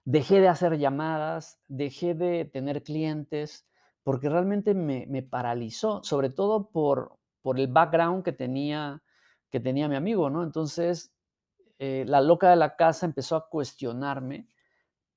Dejé 0.06 0.40
de 0.40 0.48
hacer 0.48 0.78
llamadas, 0.80 1.60
dejé 1.68 2.16
de 2.16 2.46
tener 2.46 2.84
clientes, 2.84 3.68
porque 4.04 4.30
realmente 4.30 4.74
me, 4.74 5.24
paralizó, 5.24 6.04
sobre 6.04 6.30
todo 6.30 6.70
por, 6.70 7.18
por 7.42 7.60
el 7.60 7.68
background 7.68 8.24
que 8.24 8.32
tenía, 8.32 9.04
que 9.50 9.60
tenía 9.60 9.88
mi 9.88 9.96
amigo, 9.96 10.30
¿no? 10.30 10.44
Entonces, 10.44 11.14
eh, 11.80 12.06
la 12.08 12.22
loca 12.22 12.50
de 12.50 12.56
la 12.56 12.76
casa 12.76 13.06
empezó 13.06 13.36
a 13.36 13.50
cuestionarme 13.50 14.48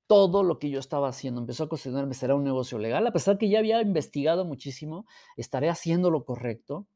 todo 0.07 0.43
lo 0.43 0.59
que 0.59 0.71
yo 0.71 0.79
estaba 0.79 1.09
haciendo, 1.09 1.41
empezó 1.41 1.65
a 1.65 1.69
cuestionarme, 1.69 2.15
¿será 2.15 2.35
un 2.35 2.45
negocio 2.45 2.79
legal? 2.79 3.07
A 3.07 3.13
pesar 3.13 3.39
que 3.39 3.49
ya 3.49 3.59
había 3.59 3.81
investigado 3.81 4.45
muchísimo, 4.45 5.07
¿estaré 5.37 5.71
haciendo 5.71 6.11
lo 6.11 6.25
correcto? 6.25 6.87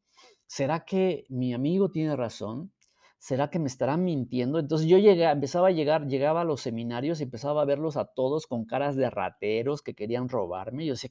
¿Será 0.46 0.84
que 0.84 1.24
mi 1.28 1.54
amigo 1.54 1.90
tiene 1.90 2.16
razón? 2.16 2.72
¿Será 3.18 3.50
que 3.50 3.58
me 3.58 3.66
estará 3.66 3.96
mintiendo? 3.96 4.58
Entonces 4.58 4.86
yo 4.86 4.98
llegué, 4.98 5.24
empezaba 5.24 5.68
a 5.68 5.72
llegar, 5.72 6.06
llegaba 6.06 6.42
a 6.42 6.44
los 6.44 6.60
seminarios 6.60 7.20
y 7.20 7.24
empezaba 7.24 7.62
a 7.62 7.64
verlos 7.64 7.96
a 7.96 8.06
todos 8.06 8.46
con 8.46 8.64
caras 8.64 8.94
de 8.96 9.10
rateros 9.10 9.82
que 9.82 9.94
querían 9.94 10.28
robarme. 10.28 10.86
Yo 10.86 10.92
decía, 10.94 11.10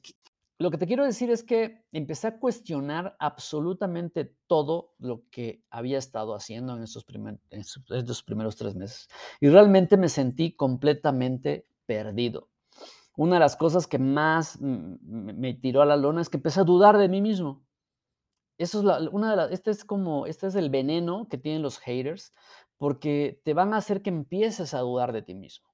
lo 0.58 0.72
que 0.72 0.78
te 0.78 0.86
quiero 0.88 1.04
decir 1.04 1.30
es 1.30 1.44
que 1.44 1.84
empecé 1.92 2.26
a 2.26 2.40
cuestionar 2.40 3.16
absolutamente 3.20 4.34
todo 4.48 4.94
lo 4.98 5.22
que 5.30 5.62
había 5.70 5.98
estado 5.98 6.34
haciendo 6.34 6.76
en 6.76 6.82
estos, 6.82 7.04
primeros 7.04 8.56
tres 8.56 8.74
meses. 8.74 9.08
Y 9.40 9.48
realmente 9.50 9.96
me 9.96 10.08
sentí 10.08 10.56
completamente 10.56 11.66
perdido. 11.86 12.48
Una 13.16 13.36
de 13.36 13.40
las 13.40 13.56
cosas 13.56 13.86
que 13.86 14.00
más 14.00 14.58
me 14.60 15.54
tiró 15.54 15.80
a 15.82 15.86
la 15.86 15.96
lona 15.96 16.22
es 16.22 16.28
que 16.28 16.38
empecé 16.38 16.60
a 16.60 16.64
dudar 16.64 16.98
de 16.98 17.08
mí 17.08 17.20
mismo. 17.20 17.64
Eso 18.58 18.80
es 18.80 19.08
una 19.12 19.30
de 19.30 19.36
las, 19.36 19.52
este 19.52 19.70
es 19.70 19.84
como, 19.84 20.26
este 20.26 20.48
es 20.48 20.56
el 20.56 20.70
veneno 20.70 21.28
que 21.28 21.38
tienen 21.38 21.62
los 21.62 21.78
haters, 21.78 22.34
porque 22.76 23.40
te 23.44 23.54
van 23.54 23.74
a 23.74 23.76
hacer 23.76 24.02
que 24.02 24.10
empieces 24.10 24.74
a 24.74 24.80
dudar 24.80 25.12
de 25.12 25.22
ti 25.22 25.34
mismo. 25.34 25.67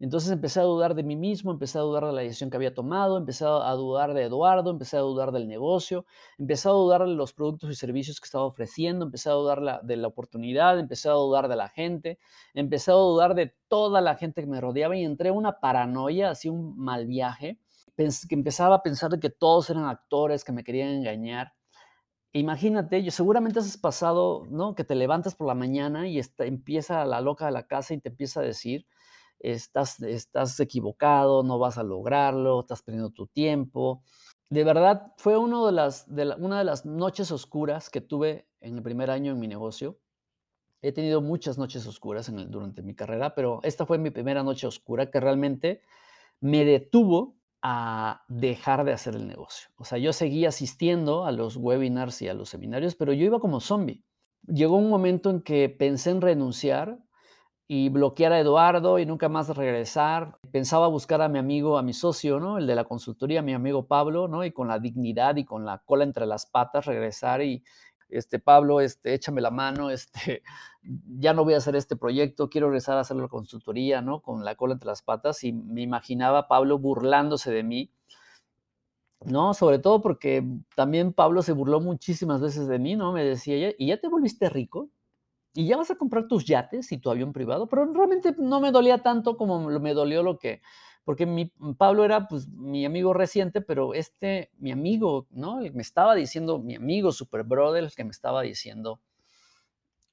Entonces 0.00 0.30
empecé 0.30 0.60
a 0.60 0.62
dudar 0.62 0.94
de 0.94 1.02
mí 1.02 1.16
mismo, 1.16 1.50
empecé 1.50 1.78
a 1.78 1.80
dudar 1.80 2.06
de 2.06 2.12
la 2.12 2.20
decisión 2.20 2.50
que 2.50 2.56
había 2.56 2.72
tomado, 2.72 3.18
empecé 3.18 3.44
a 3.44 3.72
dudar 3.72 4.14
de 4.14 4.24
Eduardo, 4.24 4.70
empecé 4.70 4.96
a 4.96 5.00
dudar 5.00 5.32
del 5.32 5.48
negocio, 5.48 6.06
empecé 6.38 6.68
a 6.68 6.72
dudar 6.72 7.00
de 7.04 7.14
los 7.14 7.32
productos 7.32 7.70
y 7.70 7.74
servicios 7.74 8.20
que 8.20 8.26
estaba 8.26 8.44
ofreciendo, 8.44 9.04
empecé 9.06 9.28
a 9.28 9.32
dudar 9.32 9.82
de 9.82 9.96
la 9.96 10.06
oportunidad, 10.06 10.78
empecé 10.78 11.08
a 11.08 11.12
dudar 11.12 11.48
de 11.48 11.56
la 11.56 11.68
gente, 11.68 12.18
empecé 12.54 12.92
a 12.92 12.94
dudar 12.94 13.34
de 13.34 13.54
toda 13.66 14.00
la 14.00 14.14
gente 14.14 14.40
que 14.40 14.46
me 14.46 14.60
rodeaba 14.60 14.96
y 14.96 15.04
entré 15.04 15.30
a 15.30 15.32
una 15.32 15.58
paranoia, 15.58 16.30
así 16.30 16.48
un 16.48 16.78
mal 16.78 17.06
viaje, 17.06 17.58
que 17.96 18.34
empezaba 18.36 18.76
a 18.76 18.82
pensar 18.82 19.10
de 19.10 19.18
que 19.18 19.30
todos 19.30 19.68
eran 19.70 19.86
actores, 19.86 20.44
que 20.44 20.52
me 20.52 20.62
querían 20.62 20.90
engañar. 20.90 21.54
Imagínate, 22.32 23.02
yo 23.02 23.10
seguramente 23.10 23.58
has 23.58 23.76
pasado, 23.78 24.46
¿no? 24.50 24.74
Que 24.74 24.84
te 24.84 24.94
levantas 24.94 25.34
por 25.34 25.48
la 25.48 25.54
mañana 25.54 26.06
y 26.06 26.20
empieza 26.38 27.04
la 27.04 27.20
loca 27.20 27.46
de 27.46 27.52
la 27.52 27.66
casa 27.66 27.94
y 27.94 28.00
te 28.00 28.10
empieza 28.10 28.40
a 28.40 28.44
decir, 28.44 28.86
estás, 29.40 30.00
estás 30.02 30.58
equivocado, 30.60 31.42
no 31.42 31.58
vas 31.58 31.78
a 31.78 31.82
lograrlo, 31.82 32.60
estás 32.60 32.82
perdiendo 32.82 33.10
tu 33.10 33.26
tiempo. 33.26 34.02
De 34.50 34.64
verdad, 34.64 35.12
fue 35.18 35.36
uno 35.36 35.66
de 35.66 35.72
las, 35.72 36.06
una 36.38 36.58
de 36.58 36.64
las 36.64 36.86
noches 36.86 37.30
oscuras 37.30 37.90
que 37.90 38.00
tuve 38.00 38.48
en 38.60 38.76
el 38.76 38.82
primer 38.82 39.10
año 39.10 39.32
en 39.32 39.38
mi 39.38 39.48
negocio. 39.48 39.98
He 40.80 40.92
tenido 40.92 41.20
muchas 41.20 41.58
noches 41.58 41.86
oscuras 41.86 42.32
durante 42.48 42.82
mi 42.82 42.94
carrera, 42.94 43.34
pero 43.34 43.60
esta 43.62 43.84
fue 43.84 43.98
mi 43.98 44.10
primera 44.10 44.42
noche 44.42 44.66
oscura 44.66 45.10
que 45.10 45.20
realmente 45.20 45.82
me 46.40 46.64
detuvo 46.64 47.36
a 47.62 48.24
dejar 48.28 48.84
de 48.84 48.92
hacer 48.92 49.16
el 49.16 49.26
negocio. 49.26 49.68
O 49.76 49.84
sea, 49.84 49.98
yo 49.98 50.12
seguía 50.12 50.50
asistiendo 50.50 51.24
a 51.24 51.32
los 51.32 51.56
webinars 51.56 52.22
y 52.22 52.28
a 52.28 52.34
los 52.34 52.48
seminarios, 52.48 52.94
pero 52.94 53.12
yo 53.12 53.24
iba 53.24 53.40
como 53.40 53.60
zombie. 53.60 54.04
Llegó 54.46 54.76
un 54.76 54.88
momento 54.88 55.30
en 55.30 55.42
que 55.42 55.68
pensé 55.68 56.10
en 56.10 56.20
renunciar 56.20 57.00
y 57.70 57.90
bloquear 57.90 58.32
a 58.32 58.40
Eduardo 58.40 58.98
y 58.98 59.04
nunca 59.04 59.28
más 59.28 59.54
regresar. 59.54 60.38
Pensaba 60.50 60.88
buscar 60.88 61.20
a 61.20 61.28
mi 61.28 61.38
amigo, 61.38 61.76
a 61.76 61.82
mi 61.82 61.92
socio, 61.92 62.40
¿no? 62.40 62.56
El 62.56 62.66
de 62.66 62.74
la 62.74 62.84
consultoría, 62.84 63.42
mi 63.42 63.52
amigo 63.52 63.86
Pablo, 63.86 64.26
¿no? 64.26 64.42
Y 64.42 64.52
con 64.52 64.68
la 64.68 64.78
dignidad 64.78 65.36
y 65.36 65.44
con 65.44 65.66
la 65.66 65.78
cola 65.84 66.04
entre 66.04 66.24
las 66.24 66.46
patas 66.46 66.86
regresar 66.86 67.42
y, 67.42 67.62
este, 68.08 68.38
Pablo, 68.38 68.80
este, 68.80 69.12
échame 69.14 69.42
la 69.42 69.50
mano, 69.50 69.90
este, 69.90 70.42
ya 70.82 71.34
no 71.34 71.44
voy 71.44 71.54
a 71.54 71.58
hacer 71.58 71.76
este 71.76 71.96
proyecto, 71.96 72.48
quiero 72.48 72.68
regresar 72.68 72.96
a 72.96 73.00
hacer 73.00 73.18
la 73.18 73.28
consultoría, 73.28 74.00
¿no? 74.00 74.22
Con 74.22 74.44
la 74.44 74.54
cola 74.54 74.72
entre 74.74 74.88
las 74.88 75.02
patas 75.02 75.44
y 75.44 75.52
me 75.52 75.82
imaginaba 75.82 76.48
Pablo 76.48 76.78
burlándose 76.78 77.50
de 77.50 77.62
mí, 77.62 77.92
¿no? 79.26 79.52
Sobre 79.54 79.78
todo 79.78 80.00
porque 80.00 80.42
también 80.74 81.12
Pablo 81.12 81.42
se 81.42 81.52
burló 81.52 81.80
muchísimas 81.80 82.40
veces 82.40 82.66
de 82.68 82.78
mí, 82.78 82.96
¿no? 82.96 83.12
Me 83.12 83.24
decía, 83.24 83.74
¿y 83.76 83.86
ya 83.88 84.00
te 84.00 84.08
volviste 84.08 84.48
rico? 84.48 84.88
Y 85.54 85.66
ya 85.66 85.76
vas 85.76 85.90
a 85.90 85.96
comprar 85.96 86.28
tus 86.28 86.44
yates 86.44 86.92
y 86.92 86.98
tu 86.98 87.10
avión 87.10 87.32
privado, 87.32 87.68
pero 87.68 87.84
realmente 87.92 88.34
no 88.38 88.60
me 88.60 88.70
dolía 88.70 88.98
tanto 88.98 89.36
como 89.36 89.60
me 89.60 89.94
dolió 89.94 90.22
lo 90.22 90.38
que, 90.38 90.60
porque 91.04 91.24
mi, 91.24 91.52
mm, 91.56 91.72
Pablo 91.72 92.04
era 92.04 92.28
pues 92.28 92.48
mi 92.48 92.84
amigo 92.84 93.14
reciente, 93.14 93.60
pero 93.60 93.94
este, 93.94 94.50
mi 94.58 94.72
amigo, 94.72 95.26
¿no? 95.30 95.56
Me 95.56 95.82
estaba 95.82 96.14
diciendo, 96.14 96.58
mi 96.58 96.74
amigo 96.74 97.12
Super 97.12 97.44
Brother, 97.44 97.90
que 97.96 98.04
me 98.04 98.10
estaba 98.10 98.42
diciendo, 98.42 99.00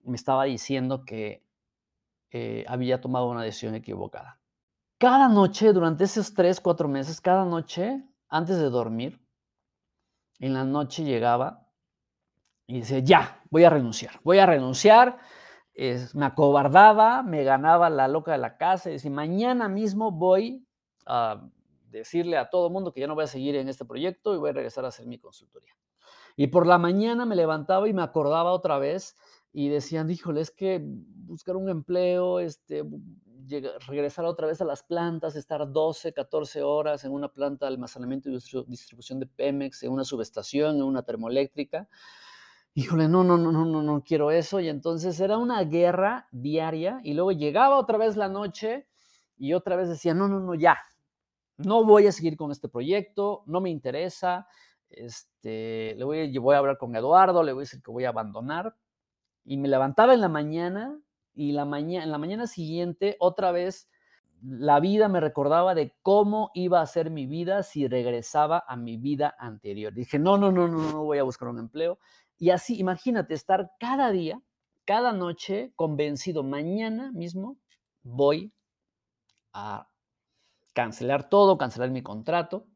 me 0.04 0.16
estaba 0.16 0.46
diciendo 0.46 1.04
que 1.04 1.44
eh, 2.32 2.64
había 2.68 3.02
tomado 3.02 3.28
una 3.28 3.44
decisión 3.44 3.76
equivocada. 3.76 4.40
Cada 4.98 5.28
noche, 5.28 5.74
durante 5.74 6.06
esos 6.06 6.34
tres, 6.34 6.62
cuatro 6.62 6.88
meses, 6.88 7.20
cada 7.20 7.44
noche, 7.44 8.02
antes 8.30 8.58
de 8.58 8.70
dormir, 8.70 9.22
en 10.40 10.54
la 10.54 10.64
noche 10.64 11.04
llegaba 11.04 11.65
y 12.68 12.80
decía, 12.80 13.00
ya, 13.00 13.44
voy 13.50 13.64
a 13.64 13.70
renunciar, 13.70 14.20
voy 14.24 14.40
a 14.40 14.46
renunciar. 14.46 15.20
me 16.14 16.26
acobardaba, 16.26 17.22
me 17.24 17.44
ganaba 17.44 17.90
la 17.90 18.08
loca 18.08 18.32
de 18.32 18.38
la 18.38 18.58
casa 18.58 18.90
y 18.90 18.94
decía, 18.94 19.12
mañana 19.12 19.70
mismo 19.70 20.12
voy 20.12 20.66
a 21.06 21.48
decirle 21.90 22.38
a 22.38 22.50
todo 22.50 22.70
mundo 22.70 22.92
que 22.92 23.02
ya 23.02 23.08
no 23.08 23.16
voy 23.16 23.26
a 23.26 23.28
seguir 23.28 23.56
en 23.56 23.70
este 23.70 23.86
proyecto 23.86 24.34
y 24.34 24.38
voy 24.38 24.50
a 24.50 24.54
regresar 24.54 24.86
a 24.86 24.90
hacer 24.90 25.06
mi 25.06 25.20
consultoría. 25.20 25.74
Y 26.36 26.48
por 26.48 26.68
la 26.68 26.78
mañana 26.78 27.26
me 27.26 27.36
levantaba 27.36 27.88
y 27.88 27.94
me 27.94 28.02
acordaba 28.02 28.52
otra 28.52 28.78
vez 28.80 29.16
y 29.54 29.70
decían, 29.70 30.10
híjole, 30.10 30.42
es 30.42 30.52
que 30.52 30.82
buscar 30.84 31.56
un 31.56 31.70
empleo, 31.70 32.40
este, 32.40 32.84
regresar 33.88 34.26
otra 34.26 34.48
vez 34.48 34.60
a 34.60 34.66
las 34.66 34.84
plantas, 34.84 35.38
estar 35.38 35.72
12, 35.72 36.12
14 36.12 36.64
horas 36.64 37.06
en 37.06 37.14
una 37.14 37.30
planta 37.30 37.66
de 37.66 37.74
almacenamiento 37.74 38.30
y 38.30 38.34
distribución 38.68 39.20
de 39.20 39.28
Pemex, 39.28 39.84
en 39.84 39.92
una 39.92 40.04
subestación, 40.04 40.78
en 40.78 40.84
una 40.84 41.04
termoeléctrica 41.04 41.88
híjole, 42.76 43.08
no, 43.08 43.24
no, 43.24 43.38
no, 43.38 43.52
no, 43.52 43.66
no, 43.66 43.82
no 43.82 44.04
quiero 44.04 44.32
eso. 44.32 44.60
Y 44.60 44.68
entonces 44.68 45.20
era 45.20 45.38
una 45.38 45.64
guerra 45.64 46.28
diaria 46.32 47.00
y 47.04 47.14
luego 47.14 47.32
llegaba 47.32 47.78
otra 47.78 47.98
vez 47.98 48.18
la 48.18 48.28
noche 48.28 48.88
y 49.38 49.54
otra 49.54 49.78
vez 49.78 49.90
decía, 49.90 50.14
no, 50.14 50.28
no, 50.28 50.40
no, 50.42 50.56
ya, 50.56 50.78
no 51.58 51.86
voy 51.86 52.08
a 52.08 52.12
seguir 52.12 52.36
con 52.38 52.52
este 52.52 52.68
proyecto, 52.70 53.44
no 53.48 53.62
me 53.62 53.70
interesa, 53.70 54.48
este, 54.90 55.96
le 55.98 56.04
voy, 56.04 56.38
voy 56.38 56.56
a 56.56 56.60
hablar 56.60 56.78
con 56.78 56.96
Eduardo, 56.96 57.44
le 57.44 57.54
voy 57.54 57.62
a 57.62 57.64
decir 57.64 57.82
que 57.82 57.92
voy 57.92 58.04
a 58.06 58.10
abandonar. 58.10 58.76
Y 59.46 59.58
me 59.58 59.70
levantaba 59.70 60.14
en 60.14 60.22
la 60.22 60.30
mañana 60.30 61.00
y 61.34 61.54
la 61.54 61.66
mañana, 61.66 62.04
en 62.04 62.12
la 62.12 62.18
mañana 62.18 62.48
siguiente 62.48 63.16
otra 63.20 63.52
vez 63.52 63.90
la 64.42 64.80
vida 64.80 65.08
me 65.08 65.20
recordaba 65.20 65.74
de 65.76 65.96
cómo 66.02 66.52
iba 66.54 66.82
a 66.82 66.86
ser 66.86 67.10
mi 67.10 67.26
vida 67.26 67.64
si 67.64 67.88
regresaba 67.88 68.64
a 68.68 68.76
mi 68.76 68.98
vida 68.98 69.36
anterior. 69.40 69.94
Dije, 69.94 70.20
no, 70.20 70.38
no, 70.38 70.52
no, 70.52 70.68
no, 70.68 70.92
no 70.92 71.04
voy 71.04 71.18
a 71.18 71.24
buscar 71.24 71.48
un 71.48 71.60
empleo. 71.60 72.00
Y 72.38 72.50
así, 72.50 72.78
imagínate 72.80 73.34
estar 73.34 73.72
cada 73.80 74.12
día, 74.12 74.42
cada 74.86 75.14
noche 75.14 75.74
convencido, 75.76 76.44
mañana 76.44 77.12
mismo 77.12 77.58
voy 78.04 78.54
a 79.54 79.90
cancelar 80.74 81.30
todo, 81.30 81.58
cancelar 81.58 81.92
mi 81.92 82.04
contrato 82.04 82.68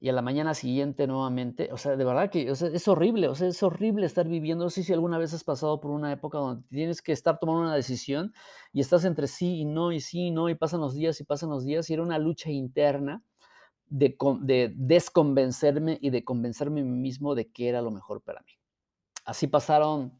y 0.00 0.10
a 0.10 0.12
la 0.12 0.22
mañana 0.22 0.54
siguiente 0.54 1.06
nuevamente, 1.06 1.70
o 1.72 1.78
sea, 1.78 1.96
de 1.96 2.04
verdad 2.04 2.30
que 2.30 2.50
es 2.50 2.88
horrible, 2.88 3.28
o 3.28 3.34
sea, 3.34 3.48
es 3.48 3.62
horrible 3.62 4.06
estar 4.06 4.28
viviendo, 4.28 4.64
no 4.64 4.70
sé 4.70 4.82
si 4.82 4.92
alguna 4.92 5.18
vez 5.18 5.32
has 5.34 5.44
pasado 5.44 5.80
por 5.80 5.92
una 5.92 6.12
época 6.12 6.38
donde 6.38 6.68
tienes 6.68 7.00
que 7.02 7.12
estar 7.12 7.38
tomando 7.38 7.62
una 7.62 7.74
decisión 7.74 8.34
y 8.72 8.80
estás 8.80 9.06
entre 9.06 9.28
sí 9.28 9.60
y 9.60 9.64
no, 9.64 9.92
y 9.92 10.00
sí 10.00 10.26
y 10.26 10.30
no, 10.30 10.50
y 10.50 10.56
pasan 10.56 10.80
los 10.80 10.94
días 10.94 11.20
y 11.20 11.24
pasan 11.24 11.50
los 11.50 11.64
días, 11.64 11.88
y 11.88 11.94
era 11.94 12.02
una 12.02 12.18
lucha 12.18 12.50
interna 12.50 13.22
de, 13.86 14.16
de 14.42 14.72
desconvencerme 14.76 15.98
y 16.02 16.10
de 16.10 16.24
convencerme 16.24 16.82
mismo 16.84 17.34
de 17.34 17.50
que 17.50 17.68
era 17.68 17.82
lo 17.82 17.90
mejor 17.90 18.22
para 18.22 18.42
mí. 18.42 18.52
Así 19.24 19.46
pasaron 19.46 20.12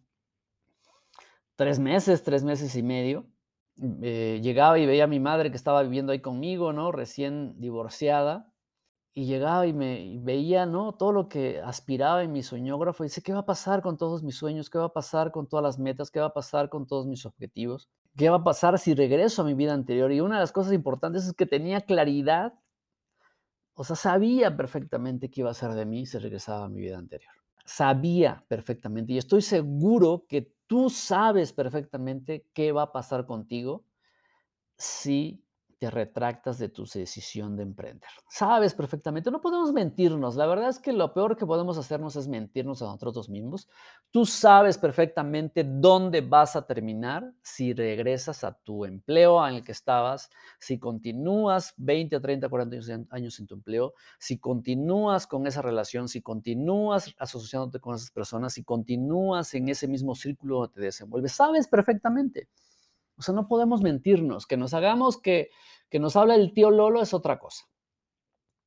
tres 1.56 1.78
meses, 1.78 2.22
tres 2.22 2.44
meses 2.44 2.74
y 2.76 2.82
medio. 2.82 3.26
Eh, 4.02 4.40
llegaba 4.42 4.78
y 4.78 4.86
veía 4.86 5.04
a 5.04 5.08
mi 5.08 5.20
madre 5.20 5.50
que 5.50 5.56
estaba 5.56 5.82
viviendo 5.82 6.12
ahí 6.12 6.20
conmigo, 6.20 6.72
¿no? 6.72 6.92
Recién 6.92 7.60
divorciada 7.60 8.52
y 9.14 9.26
llegaba 9.26 9.66
y 9.66 9.72
me 9.72 10.18
veía, 10.20 10.66
¿no? 10.66 10.94
Todo 10.94 11.12
lo 11.12 11.28
que 11.28 11.60
aspiraba 11.60 12.22
en 12.24 12.32
mi 12.32 12.42
soñógrafo 12.42 13.04
y 13.04 13.06
dice, 13.06 13.22
¿qué 13.22 13.32
va 13.32 13.40
a 13.40 13.46
pasar 13.46 13.80
con 13.82 13.96
todos 13.96 14.24
mis 14.24 14.36
sueños? 14.36 14.70
¿Qué 14.70 14.78
va 14.78 14.86
a 14.86 14.92
pasar 14.92 15.30
con 15.30 15.48
todas 15.48 15.62
las 15.62 15.78
metas? 15.78 16.10
¿Qué 16.10 16.20
va 16.20 16.26
a 16.26 16.34
pasar 16.34 16.68
con 16.68 16.86
todos 16.86 17.06
mis 17.06 17.24
objetivos? 17.24 17.88
¿Qué 18.16 18.28
va 18.28 18.38
a 18.38 18.44
pasar 18.44 18.78
si 18.78 18.94
regreso 18.94 19.42
a 19.42 19.44
mi 19.44 19.54
vida 19.54 19.72
anterior? 19.72 20.10
Y 20.12 20.20
una 20.20 20.36
de 20.36 20.40
las 20.40 20.52
cosas 20.52 20.72
importantes 20.72 21.26
es 21.26 21.32
que 21.32 21.46
tenía 21.46 21.80
claridad, 21.82 22.54
o 23.74 23.84
sea, 23.84 23.96
sabía 23.96 24.56
perfectamente 24.56 25.30
qué 25.30 25.42
iba 25.42 25.50
a 25.50 25.54
ser 25.54 25.72
de 25.74 25.86
mí 25.86 26.06
si 26.06 26.18
regresaba 26.18 26.64
a 26.64 26.68
mi 26.68 26.80
vida 26.80 26.98
anterior. 26.98 27.43
Sabía 27.64 28.44
perfectamente 28.48 29.14
y 29.14 29.18
estoy 29.18 29.40
seguro 29.42 30.26
que 30.28 30.52
tú 30.66 30.90
sabes 30.90 31.52
perfectamente 31.52 32.46
qué 32.52 32.72
va 32.72 32.82
a 32.82 32.92
pasar 32.92 33.26
contigo 33.26 33.84
si 34.78 35.43
retractas 35.90 36.58
de 36.58 36.68
tu 36.68 36.84
decisión 36.84 37.56
de 37.56 37.62
emprender. 37.62 38.08
Sabes 38.28 38.74
perfectamente, 38.74 39.30
no 39.30 39.40
podemos 39.40 39.72
mentirnos. 39.72 40.36
La 40.36 40.46
verdad 40.46 40.68
es 40.68 40.78
que 40.78 40.92
lo 40.92 41.12
peor 41.12 41.36
que 41.36 41.46
podemos 41.46 41.78
hacernos 41.78 42.16
es 42.16 42.28
mentirnos 42.28 42.82
a 42.82 42.86
nosotros 42.86 43.28
mismos. 43.28 43.68
Tú 44.10 44.26
sabes 44.26 44.78
perfectamente 44.78 45.64
dónde 45.64 46.20
vas 46.20 46.56
a 46.56 46.66
terminar 46.66 47.32
si 47.42 47.72
regresas 47.72 48.44
a 48.44 48.52
tu 48.52 48.84
empleo 48.84 49.46
en 49.46 49.56
el 49.56 49.64
que 49.64 49.72
estabas, 49.72 50.30
si 50.58 50.78
continúas 50.78 51.74
20, 51.76 52.20
30, 52.20 52.48
40 52.48 52.76
años 53.10 53.38
en 53.40 53.46
tu 53.46 53.54
empleo, 53.54 53.94
si 54.18 54.38
continúas 54.38 55.26
con 55.26 55.46
esa 55.46 55.62
relación, 55.62 56.08
si 56.08 56.22
continúas 56.22 57.14
asociándote 57.18 57.80
con 57.80 57.94
esas 57.94 58.10
personas, 58.10 58.54
si 58.54 58.64
continúas 58.64 59.54
en 59.54 59.68
ese 59.68 59.88
mismo 59.88 60.14
círculo 60.14 60.68
te 60.68 60.80
desenvuelves. 60.80 61.32
Sabes 61.32 61.68
perfectamente. 61.68 62.48
O 63.16 63.22
sea, 63.22 63.34
no 63.34 63.48
podemos 63.48 63.82
mentirnos. 63.82 64.46
Que 64.46 64.56
nos 64.56 64.74
hagamos 64.74 65.20
que, 65.20 65.50
que 65.88 65.98
nos 65.98 66.16
habla 66.16 66.34
el 66.34 66.52
tío 66.52 66.70
Lolo 66.70 67.02
es 67.02 67.14
otra 67.14 67.38
cosa. 67.38 67.64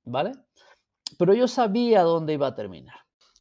¿Vale? 0.04 0.32
Pero 1.18 1.34
yo 1.34 1.48
sabía 1.48 2.04
dónde 2.04 2.34
iba 2.34 2.48
a 2.48 2.56
terminar. 2.56 2.96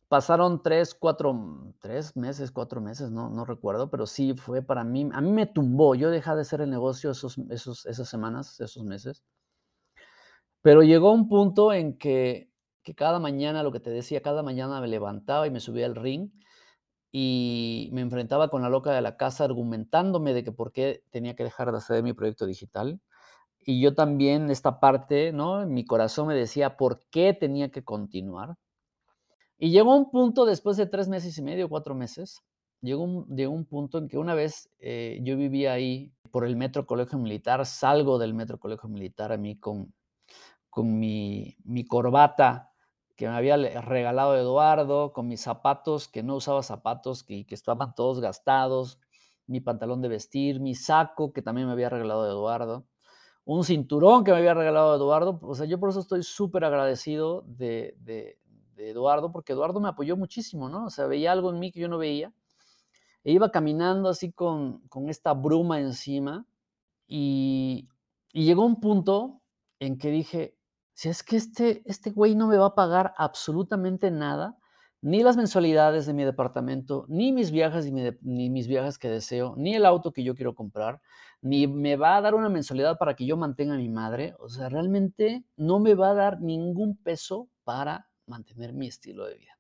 Pasaron 0.08 0.62
tres, 0.62 0.94
cuatro, 0.94 1.74
tres 1.80 2.16
meses, 2.16 2.52
cuatro 2.52 2.80
meses, 2.80 3.10
no, 3.10 3.28
no 3.28 3.44
recuerdo, 3.44 3.90
pero 3.90 4.06
sí 4.06 4.34
fue 4.34 4.62
para 4.62 4.84
mí, 4.84 5.08
a 5.12 5.20
mí 5.20 5.32
me 5.32 5.46
tumbó. 5.46 5.96
Yo 5.96 6.10
dejé 6.10 6.32
de 6.36 6.42
hacer 6.42 6.60
el 6.60 6.70
negocio 6.70 7.10
esos, 7.10 7.38
esos, 7.50 7.86
esas 7.86 8.08
semanas, 8.08 8.60
esos 8.60 8.84
meses. 8.84 9.24
Pero 10.62 10.82
llegó 10.82 11.12
un 11.12 11.28
punto 11.28 11.72
en 11.72 11.98
que, 11.98 12.50
que 12.84 12.94
cada 12.94 13.18
mañana, 13.18 13.64
lo 13.64 13.72
que 13.72 13.80
te 13.80 13.90
decía, 13.90 14.22
cada 14.22 14.44
mañana 14.44 14.80
me 14.80 14.86
levantaba 14.88 15.46
y 15.46 15.50
me 15.50 15.60
subía 15.60 15.86
al 15.86 15.96
ring 15.96 16.30
y 17.18 17.88
me 17.92 18.02
enfrentaba 18.02 18.50
con 18.50 18.60
la 18.60 18.68
loca 18.68 18.92
de 18.92 19.00
la 19.00 19.16
casa 19.16 19.44
argumentándome 19.44 20.34
de 20.34 20.44
que 20.44 20.52
por 20.52 20.70
qué 20.70 21.02
tenía 21.08 21.34
que 21.34 21.44
dejar 21.44 21.72
de 21.72 21.78
hacer 21.78 22.02
mi 22.02 22.12
proyecto 22.12 22.44
digital. 22.44 23.00
Y 23.64 23.80
yo 23.80 23.94
también, 23.94 24.50
esta 24.50 24.80
parte, 24.80 25.32
¿no? 25.32 25.66
Mi 25.66 25.86
corazón 25.86 26.28
me 26.28 26.34
decía 26.34 26.76
por 26.76 27.00
qué 27.10 27.32
tenía 27.32 27.70
que 27.70 27.82
continuar. 27.82 28.56
Y 29.56 29.70
llegó 29.70 29.96
un 29.96 30.10
punto 30.10 30.44
después 30.44 30.76
de 30.76 30.84
tres 30.84 31.08
meses 31.08 31.38
y 31.38 31.42
medio, 31.42 31.70
cuatro 31.70 31.94
meses, 31.94 32.42
llegó 32.82 33.04
un, 33.04 33.26
un 33.30 33.64
punto 33.64 33.96
en 33.96 34.08
que 34.08 34.18
una 34.18 34.34
vez 34.34 34.68
eh, 34.78 35.18
yo 35.22 35.38
vivía 35.38 35.72
ahí 35.72 36.12
por 36.30 36.44
el 36.44 36.54
Metro 36.54 36.84
Colegio 36.84 37.18
Militar, 37.18 37.64
salgo 37.64 38.18
del 38.18 38.34
Metro 38.34 38.58
Colegio 38.58 38.90
Militar 38.90 39.32
a 39.32 39.38
mí 39.38 39.58
con, 39.58 39.94
con 40.68 40.98
mi 40.98 41.56
corbata 41.88 42.75
que 43.16 43.26
me 43.28 43.34
había 43.34 43.56
regalado 43.56 44.36
Eduardo, 44.36 45.12
con 45.12 45.26
mis 45.26 45.40
zapatos, 45.40 46.06
que 46.06 46.22
no 46.22 46.36
usaba 46.36 46.62
zapatos, 46.62 47.24
que, 47.24 47.46
que 47.46 47.54
estaban 47.54 47.94
todos 47.94 48.20
gastados, 48.20 49.00
mi 49.46 49.60
pantalón 49.60 50.02
de 50.02 50.08
vestir, 50.08 50.60
mi 50.60 50.74
saco, 50.74 51.32
que 51.32 51.42
también 51.42 51.66
me 51.66 51.72
había 51.72 51.88
regalado 51.88 52.26
Eduardo, 52.26 52.86
un 53.44 53.64
cinturón 53.64 54.24
que 54.24 54.32
me 54.32 54.38
había 54.38 54.54
regalado 54.54 54.94
Eduardo. 54.96 55.38
O 55.42 55.54
sea, 55.54 55.66
yo 55.66 55.78
por 55.78 55.90
eso 55.90 56.00
estoy 56.00 56.22
súper 56.22 56.64
agradecido 56.64 57.44
de, 57.46 57.96
de, 58.00 58.38
Eduardo, 58.76 59.32
porque 59.32 59.52
Eduardo 59.52 59.80
me 59.80 59.88
apoyó 59.88 60.16
muchísimo, 60.16 60.68
¿no? 60.68 60.86
O 60.86 60.90
sea, 60.90 61.06
veía 61.06 61.32
algo 61.32 61.50
en 61.50 61.58
mí 61.58 61.72
que 61.72 61.80
yo 61.80 61.88
no 61.88 61.96
veía. 61.96 62.34
E 63.24 63.32
iba 63.32 63.50
caminando 63.50 64.10
así 64.10 64.32
con, 64.32 64.80
con 64.88 65.08
esta 65.08 65.32
bruma 65.32 65.80
encima 65.80 66.46
y, 67.06 67.88
y 68.32 68.44
llegó 68.44 68.66
un 68.66 68.80
punto 68.80 69.40
en 69.78 69.96
que 69.96 70.10
dije, 70.10 70.55
si 70.96 71.10
es 71.10 71.22
que 71.22 71.36
este, 71.36 71.82
este 71.84 72.10
güey 72.10 72.34
no 72.34 72.46
me 72.46 72.56
va 72.56 72.68
a 72.68 72.74
pagar 72.74 73.12
absolutamente 73.18 74.10
nada, 74.10 74.56
ni 75.02 75.22
las 75.22 75.36
mensualidades 75.36 76.06
de 76.06 76.14
mi 76.14 76.24
departamento, 76.24 77.04
ni 77.08 77.32
mis 77.32 77.50
viajes, 77.50 77.92
ni, 77.92 78.48
mis 78.48 78.66
viajes 78.66 78.96
que 78.96 79.10
deseo, 79.10 79.54
ni 79.58 79.74
el 79.74 79.84
auto 79.84 80.10
que 80.10 80.24
yo 80.24 80.34
quiero 80.34 80.54
comprar, 80.54 81.02
ni 81.42 81.66
me 81.66 81.96
va 81.96 82.16
a 82.16 82.22
dar 82.22 82.34
una 82.34 82.48
mensualidad 82.48 82.96
para 82.96 83.14
que 83.14 83.26
yo 83.26 83.36
mantenga 83.36 83.74
a 83.74 83.76
mi 83.76 83.90
madre. 83.90 84.36
O 84.38 84.48
sea, 84.48 84.70
realmente 84.70 85.44
no 85.58 85.80
me 85.80 85.92
va 85.92 86.12
a 86.12 86.14
dar 86.14 86.40
ningún 86.40 86.96
peso 86.96 87.50
para 87.64 88.08
mantener 88.24 88.72
mi 88.72 88.86
estilo 88.86 89.26
de 89.26 89.36
vida. 89.36 89.58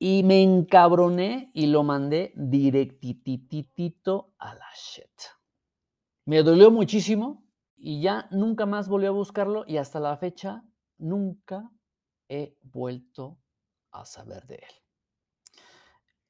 Y 0.00 0.24
me 0.24 0.42
encabroné 0.42 1.52
y 1.54 1.66
lo 1.66 1.84
mandé 1.84 2.32
directititito 2.34 4.32
a 4.38 4.54
la 4.56 4.66
shit. 4.74 5.06
Me 6.24 6.42
dolió 6.42 6.72
muchísimo, 6.72 7.44
y 7.84 8.00
ya 8.00 8.28
nunca 8.30 8.64
más 8.64 8.88
volví 8.88 9.06
a 9.06 9.10
buscarlo 9.10 9.64
y 9.66 9.76
hasta 9.76 9.98
la 9.98 10.16
fecha 10.16 10.62
nunca 10.98 11.68
he 12.28 12.56
vuelto 12.62 13.40
a 13.90 14.04
saber 14.04 14.46
de 14.46 14.54
él. 14.54 14.74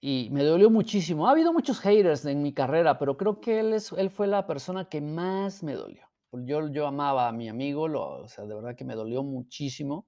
Y 0.00 0.30
me 0.32 0.44
dolió 0.44 0.70
muchísimo. 0.70 1.28
Ha 1.28 1.32
habido 1.32 1.52
muchos 1.52 1.78
haters 1.78 2.24
en 2.24 2.42
mi 2.42 2.54
carrera, 2.54 2.98
pero 2.98 3.18
creo 3.18 3.38
que 3.40 3.60
él, 3.60 3.74
es, 3.74 3.92
él 3.92 4.10
fue 4.10 4.26
la 4.26 4.46
persona 4.46 4.88
que 4.88 5.02
más 5.02 5.62
me 5.62 5.74
dolió. 5.74 6.08
Yo, 6.32 6.68
yo 6.68 6.86
amaba 6.86 7.28
a 7.28 7.32
mi 7.32 7.50
amigo, 7.50 7.86
lo, 7.86 8.22
o 8.22 8.28
sea, 8.28 8.46
de 8.46 8.54
verdad 8.54 8.74
que 8.74 8.86
me 8.86 8.94
dolió 8.94 9.22
muchísimo. 9.22 10.06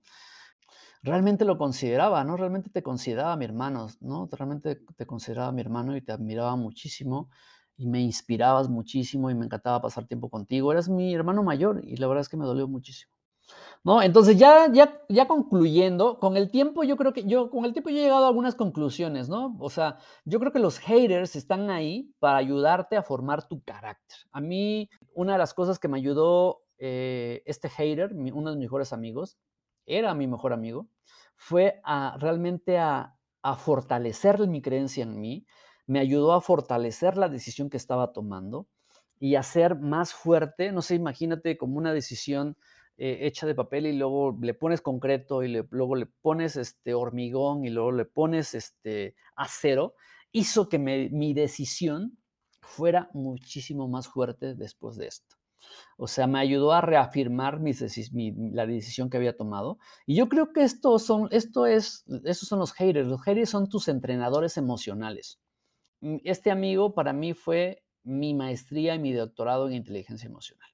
Realmente 1.02 1.44
lo 1.44 1.58
consideraba, 1.58 2.24
¿no? 2.24 2.38
Realmente 2.38 2.70
te 2.70 2.82
consideraba 2.82 3.36
mi 3.36 3.44
hermano, 3.44 3.88
¿no? 4.00 4.26
Realmente 4.32 4.80
te 4.96 5.06
consideraba 5.06 5.52
mi 5.52 5.60
hermano 5.60 5.94
y 5.94 6.00
te 6.00 6.12
admiraba 6.12 6.56
muchísimo 6.56 7.28
y 7.76 7.86
me 7.86 8.00
inspirabas 8.00 8.68
muchísimo 8.68 9.30
y 9.30 9.34
me 9.34 9.44
encantaba 9.44 9.80
pasar 9.80 10.06
tiempo 10.06 10.30
contigo. 10.30 10.72
Eras 10.72 10.88
mi 10.88 11.14
hermano 11.14 11.42
mayor 11.42 11.80
y 11.84 11.96
la 11.96 12.06
verdad 12.06 12.22
es 12.22 12.28
que 12.28 12.36
me 12.36 12.44
dolió 12.44 12.68
muchísimo. 12.68 13.12
¿No? 13.82 14.00
Entonces 14.00 14.38
ya, 14.38 14.72
ya, 14.72 15.02
ya 15.10 15.28
concluyendo, 15.28 16.18
con 16.18 16.38
el 16.38 16.50
tiempo 16.50 16.84
yo 16.84 16.96
creo 16.96 17.12
que 17.12 17.24
yo, 17.24 17.50
con 17.50 17.66
el 17.66 17.74
tiempo 17.74 17.90
yo 17.90 17.98
he 17.98 18.02
llegado 18.02 18.24
a 18.24 18.28
algunas 18.28 18.54
conclusiones, 18.54 19.28
¿no? 19.28 19.54
O 19.60 19.68
sea, 19.68 19.98
yo 20.24 20.40
creo 20.40 20.52
que 20.52 20.58
los 20.58 20.78
haters 20.78 21.36
están 21.36 21.68
ahí 21.68 22.14
para 22.18 22.38
ayudarte 22.38 22.96
a 22.96 23.02
formar 23.02 23.46
tu 23.46 23.62
carácter. 23.62 24.16
A 24.32 24.40
mí, 24.40 24.88
una 25.12 25.32
de 25.32 25.38
las 25.38 25.52
cosas 25.52 25.78
que 25.78 25.88
me 25.88 25.98
ayudó 25.98 26.62
eh, 26.78 27.42
este 27.44 27.68
hater, 27.68 28.14
uno 28.14 28.50
de 28.50 28.56
mis 28.56 28.64
mejores 28.64 28.94
amigos, 28.94 29.36
era 29.84 30.14
mi 30.14 30.26
mejor 30.26 30.54
amigo, 30.54 30.88
fue 31.36 31.82
a 31.84 32.16
realmente 32.18 32.78
a, 32.78 33.18
a 33.42 33.56
fortalecer 33.56 34.38
mi 34.48 34.62
creencia 34.62 35.02
en 35.02 35.20
mí, 35.20 35.46
me 35.86 36.00
ayudó 36.00 36.32
a 36.32 36.40
fortalecer 36.40 37.16
la 37.16 37.28
decisión 37.28 37.70
que 37.70 37.76
estaba 37.76 38.12
tomando 38.12 38.68
y 39.18 39.36
a 39.36 39.42
ser 39.42 39.76
más 39.76 40.12
fuerte. 40.12 40.72
No 40.72 40.82
sé, 40.82 40.94
imagínate 40.94 41.56
como 41.56 41.78
una 41.78 41.92
decisión 41.92 42.56
eh, 42.96 43.18
hecha 43.22 43.46
de 43.46 43.54
papel 43.54 43.86
y 43.86 43.92
luego 43.96 44.36
le 44.40 44.54
pones 44.54 44.80
concreto 44.80 45.42
y 45.42 45.48
luego 45.70 45.96
le 45.96 46.06
pones 46.06 46.56
este 46.56 46.94
hormigón 46.94 47.64
y 47.64 47.70
luego 47.70 47.92
le 47.92 48.04
pones 48.04 48.54
este 48.54 49.14
acero, 49.36 49.94
hizo 50.32 50.68
que 50.68 50.78
mi 50.78 51.34
decisión 51.34 52.18
fuera 52.60 53.10
muchísimo 53.12 53.88
más 53.88 54.08
fuerte 54.08 54.54
después 54.54 54.96
de 54.96 55.06
esto. 55.06 55.36
O 55.96 56.08
sea, 56.08 56.26
me 56.26 56.38
ayudó 56.38 56.72
a 56.72 56.80
reafirmar 56.80 57.60
la 57.60 58.66
decisión 58.66 59.10
que 59.10 59.16
había 59.16 59.36
tomado. 59.36 59.78
Y 60.06 60.16
yo 60.16 60.28
creo 60.28 60.52
que 60.52 60.62
esto 60.62 60.98
son, 60.98 61.28
esto 61.30 61.66
es, 61.66 62.04
esos 62.24 62.48
son 62.48 62.58
los 62.58 62.72
haters. 62.72 63.06
Los 63.06 63.22
haters 63.22 63.50
son 63.50 63.68
tus 63.68 63.88
entrenadores 63.88 64.56
emocionales. 64.56 65.40
Este 66.24 66.50
amigo 66.50 66.94
para 66.94 67.12
mí 67.12 67.32
fue 67.32 67.82
mi 68.02 68.34
maestría 68.34 68.94
y 68.94 68.98
mi 68.98 69.12
doctorado 69.12 69.68
en 69.68 69.74
inteligencia 69.74 70.26
emocional. 70.26 70.68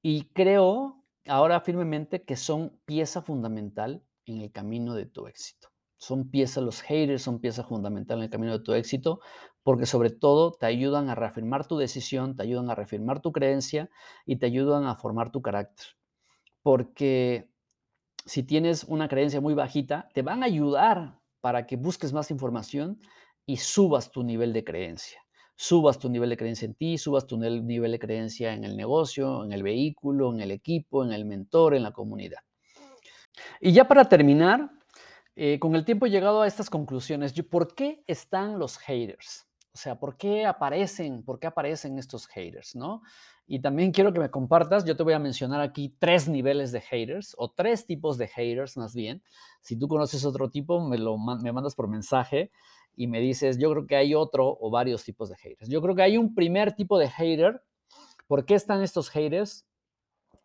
Y 0.00 0.26
creo 0.32 1.04
ahora 1.26 1.60
firmemente 1.60 2.24
que 2.24 2.36
son 2.36 2.80
pieza 2.84 3.22
fundamental 3.22 4.04
en 4.24 4.40
el 4.40 4.52
camino 4.52 4.94
de 4.94 5.06
tu 5.06 5.26
éxito. 5.26 5.68
Son 5.96 6.30
pieza, 6.30 6.60
los 6.60 6.82
haters 6.82 7.22
son 7.22 7.40
pieza 7.40 7.64
fundamental 7.64 8.18
en 8.18 8.24
el 8.24 8.30
camino 8.30 8.52
de 8.52 8.64
tu 8.64 8.74
éxito, 8.74 9.20
porque 9.62 9.86
sobre 9.86 10.10
todo 10.10 10.52
te 10.52 10.66
ayudan 10.66 11.08
a 11.08 11.14
reafirmar 11.14 11.66
tu 11.66 11.76
decisión, 11.76 12.36
te 12.36 12.42
ayudan 12.42 12.70
a 12.70 12.74
reafirmar 12.74 13.22
tu 13.22 13.32
creencia 13.32 13.90
y 14.26 14.36
te 14.36 14.46
ayudan 14.46 14.86
a 14.86 14.96
formar 14.96 15.30
tu 15.30 15.42
carácter. 15.42 15.86
Porque 16.62 17.50
si 18.24 18.42
tienes 18.42 18.84
una 18.84 19.08
creencia 19.08 19.40
muy 19.40 19.54
bajita, 19.54 20.08
te 20.14 20.22
van 20.22 20.42
a 20.42 20.46
ayudar 20.46 21.20
para 21.40 21.66
que 21.66 21.76
busques 21.76 22.12
más 22.12 22.30
información 22.30 23.00
y 23.46 23.56
subas 23.56 24.10
tu 24.10 24.22
nivel 24.22 24.52
de 24.52 24.64
creencia. 24.64 25.20
Subas 25.54 25.98
tu 25.98 26.08
nivel 26.08 26.30
de 26.30 26.36
creencia 26.36 26.66
en 26.66 26.74
ti, 26.74 26.98
subas 26.98 27.26
tu 27.26 27.38
nivel 27.38 27.92
de 27.92 27.98
creencia 27.98 28.52
en 28.52 28.64
el 28.64 28.76
negocio, 28.76 29.44
en 29.44 29.52
el 29.52 29.62
vehículo, 29.62 30.32
en 30.32 30.40
el 30.40 30.50
equipo, 30.50 31.04
en 31.04 31.12
el 31.12 31.24
mentor, 31.24 31.74
en 31.74 31.82
la 31.82 31.92
comunidad. 31.92 32.40
Y 33.60 33.72
ya 33.72 33.86
para 33.86 34.08
terminar, 34.08 34.70
eh, 35.36 35.58
con 35.58 35.74
el 35.76 35.84
tiempo 35.84 36.06
he 36.06 36.10
llegado 36.10 36.42
a 36.42 36.46
estas 36.46 36.68
conclusiones. 36.68 37.32
¿Por 37.48 37.74
qué 37.74 38.02
están 38.06 38.58
los 38.58 38.78
haters? 38.78 39.46
O 39.74 39.78
sea, 39.78 39.98
¿por 39.98 40.18
qué 40.18 40.44
aparecen, 40.44 41.22
por 41.22 41.38
qué 41.38 41.46
aparecen 41.46 41.98
estos 41.98 42.26
haters, 42.26 42.74
no? 42.76 43.02
Y 43.46 43.60
también 43.60 43.90
quiero 43.90 44.12
que 44.12 44.20
me 44.20 44.30
compartas, 44.30 44.84
yo 44.84 44.96
te 44.96 45.02
voy 45.02 45.14
a 45.14 45.18
mencionar 45.18 45.60
aquí 45.60 45.96
tres 45.98 46.28
niveles 46.28 46.72
de 46.72 46.80
haters 46.80 47.34
o 47.38 47.50
tres 47.50 47.86
tipos 47.86 48.18
de 48.18 48.28
haters 48.28 48.76
más 48.76 48.94
bien. 48.94 49.22
Si 49.62 49.78
tú 49.78 49.88
conoces 49.88 50.24
otro 50.26 50.50
tipo, 50.50 50.86
me 50.86 50.98
lo 50.98 51.16
me 51.18 51.52
mandas 51.52 51.74
por 51.74 51.88
mensaje 51.88 52.50
y 52.96 53.06
me 53.06 53.20
dices, 53.20 53.58
yo 53.58 53.70
creo 53.70 53.86
que 53.86 53.96
hay 53.96 54.14
otro 54.14 54.56
o 54.60 54.70
varios 54.70 55.04
tipos 55.04 55.28
de 55.28 55.36
haters. 55.36 55.68
Yo 55.68 55.80
creo 55.80 55.94
que 55.94 56.02
hay 56.02 56.16
un 56.16 56.34
primer 56.34 56.72
tipo 56.74 56.98
de 56.98 57.08
hater. 57.08 57.62
¿Por 58.26 58.44
qué 58.44 58.54
están 58.54 58.82
estos 58.82 59.08
haters? 59.10 59.66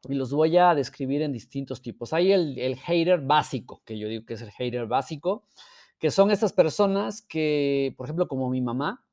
Y 0.07 0.13
los 0.13 0.31
voy 0.31 0.57
a 0.57 0.73
describir 0.75 1.21
en 1.21 1.33
distintos 1.33 1.81
tipos. 1.81 2.13
Hay 2.13 2.31
el, 2.31 2.57
el 2.57 2.77
hater 2.77 3.21
básico, 3.21 3.81
que 3.86 3.97
yo 3.97 4.07
digo 4.07 4.25
que 4.25 4.36
es 4.36 4.41
el 4.41 4.51
hater 4.51 4.88
básico, 4.88 5.45
que 5.99 6.12
son 6.12 6.31
estas 6.31 6.53
personas 6.53 7.21
que, 7.21 7.93
por 7.97 8.05
ejemplo, 8.05 8.27
como 8.27 8.49
mi 8.49 8.62
mamá, 8.62 9.03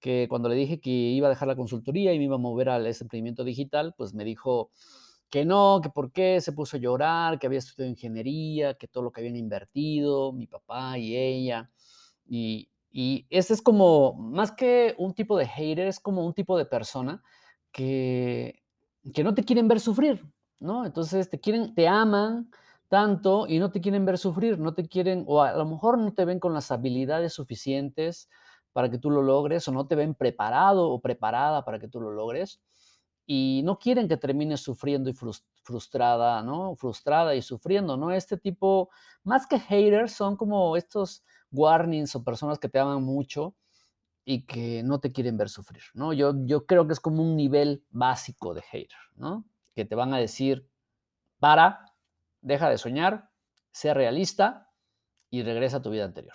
que 0.00 0.26
cuando 0.28 0.48
le 0.48 0.54
dije 0.54 0.80
que 0.80 0.90
iba 0.90 1.26
a 1.26 1.30
dejar 1.30 1.48
la 1.48 1.56
consultoría 1.56 2.12
y 2.12 2.18
me 2.18 2.24
iba 2.24 2.36
a 2.36 2.38
mover 2.38 2.68
al 2.68 2.86
emprendimiento 2.86 3.44
digital, 3.44 3.94
pues 3.96 4.14
me 4.14 4.24
dijo 4.24 4.70
que 5.30 5.44
no, 5.44 5.80
que 5.82 5.90
por 5.90 6.12
qué, 6.12 6.40
se 6.40 6.52
puso 6.52 6.76
a 6.76 6.80
llorar, 6.80 7.38
que 7.38 7.46
había 7.46 7.58
estudiado 7.58 7.90
ingeniería, 7.90 8.74
que 8.74 8.88
todo 8.88 9.04
lo 9.04 9.12
que 9.12 9.20
habían 9.20 9.36
invertido, 9.36 10.32
mi 10.32 10.46
papá 10.46 10.98
y 10.98 11.16
ella. 11.16 11.70
Y, 12.26 12.70
y 12.90 13.26
ese 13.30 13.54
es 13.54 13.62
como, 13.62 14.14
más 14.14 14.52
que 14.52 14.94
un 14.98 15.14
tipo 15.14 15.36
de 15.36 15.46
hater, 15.46 15.86
es 15.86 16.00
como 16.00 16.24
un 16.24 16.34
tipo 16.34 16.56
de 16.56 16.66
persona 16.66 17.22
que, 17.72 18.62
que 19.14 19.24
no 19.24 19.34
te 19.34 19.44
quieren 19.44 19.68
ver 19.68 19.80
sufrir, 19.80 20.22
¿no? 20.60 20.86
Entonces 20.86 21.28
te 21.28 21.38
quieren, 21.38 21.74
te 21.74 21.86
aman 21.88 22.50
tanto 22.88 23.46
y 23.46 23.58
no 23.58 23.70
te 23.70 23.80
quieren 23.80 24.06
ver 24.06 24.18
sufrir, 24.18 24.58
no 24.58 24.74
te 24.74 24.88
quieren, 24.88 25.24
o 25.26 25.42
a 25.42 25.52
lo 25.52 25.66
mejor 25.66 25.98
no 25.98 26.12
te 26.14 26.24
ven 26.24 26.40
con 26.40 26.54
las 26.54 26.70
habilidades 26.70 27.34
suficientes 27.34 28.28
para 28.72 28.90
que 28.90 28.98
tú 28.98 29.10
lo 29.10 29.22
logres, 29.22 29.68
o 29.68 29.72
no 29.72 29.86
te 29.86 29.94
ven 29.94 30.14
preparado 30.14 30.90
o 30.90 31.00
preparada 31.00 31.64
para 31.64 31.78
que 31.78 31.88
tú 31.88 32.00
lo 32.00 32.10
logres, 32.12 32.60
y 33.26 33.60
no 33.64 33.78
quieren 33.78 34.08
que 34.08 34.16
termines 34.16 34.60
sufriendo 34.62 35.10
y 35.10 35.14
frustrada, 35.62 36.42
¿no? 36.42 36.74
Frustrada 36.76 37.34
y 37.34 37.42
sufriendo, 37.42 37.98
¿no? 37.98 38.10
Este 38.10 38.38
tipo, 38.38 38.88
más 39.22 39.46
que 39.46 39.58
haters, 39.58 40.12
son 40.12 40.36
como 40.36 40.76
estos 40.76 41.24
warnings 41.50 42.14
o 42.14 42.24
personas 42.24 42.58
que 42.58 42.68
te 42.68 42.78
aman 42.78 43.02
mucho 43.02 43.54
y 44.24 44.44
que 44.44 44.82
no 44.82 45.00
te 45.00 45.10
quieren 45.10 45.38
ver 45.38 45.48
sufrir, 45.48 45.82
¿no? 45.94 46.12
Yo, 46.12 46.34
yo 46.44 46.66
creo 46.66 46.86
que 46.86 46.92
es 46.92 47.00
como 47.00 47.22
un 47.22 47.34
nivel 47.34 47.84
básico 47.88 48.52
de 48.52 48.62
hater, 48.62 48.98
¿no? 49.16 49.46
Que 49.74 49.84
te 49.84 49.94
van 49.94 50.12
a 50.12 50.18
decir, 50.18 50.68
para, 51.38 51.94
deja 52.42 52.68
de 52.68 52.78
soñar, 52.78 53.30
sé 53.72 53.94
realista 53.94 54.70
y 55.30 55.42
regresa 55.42 55.78
a 55.78 55.82
tu 55.82 55.90
vida 55.90 56.04
anterior. 56.04 56.34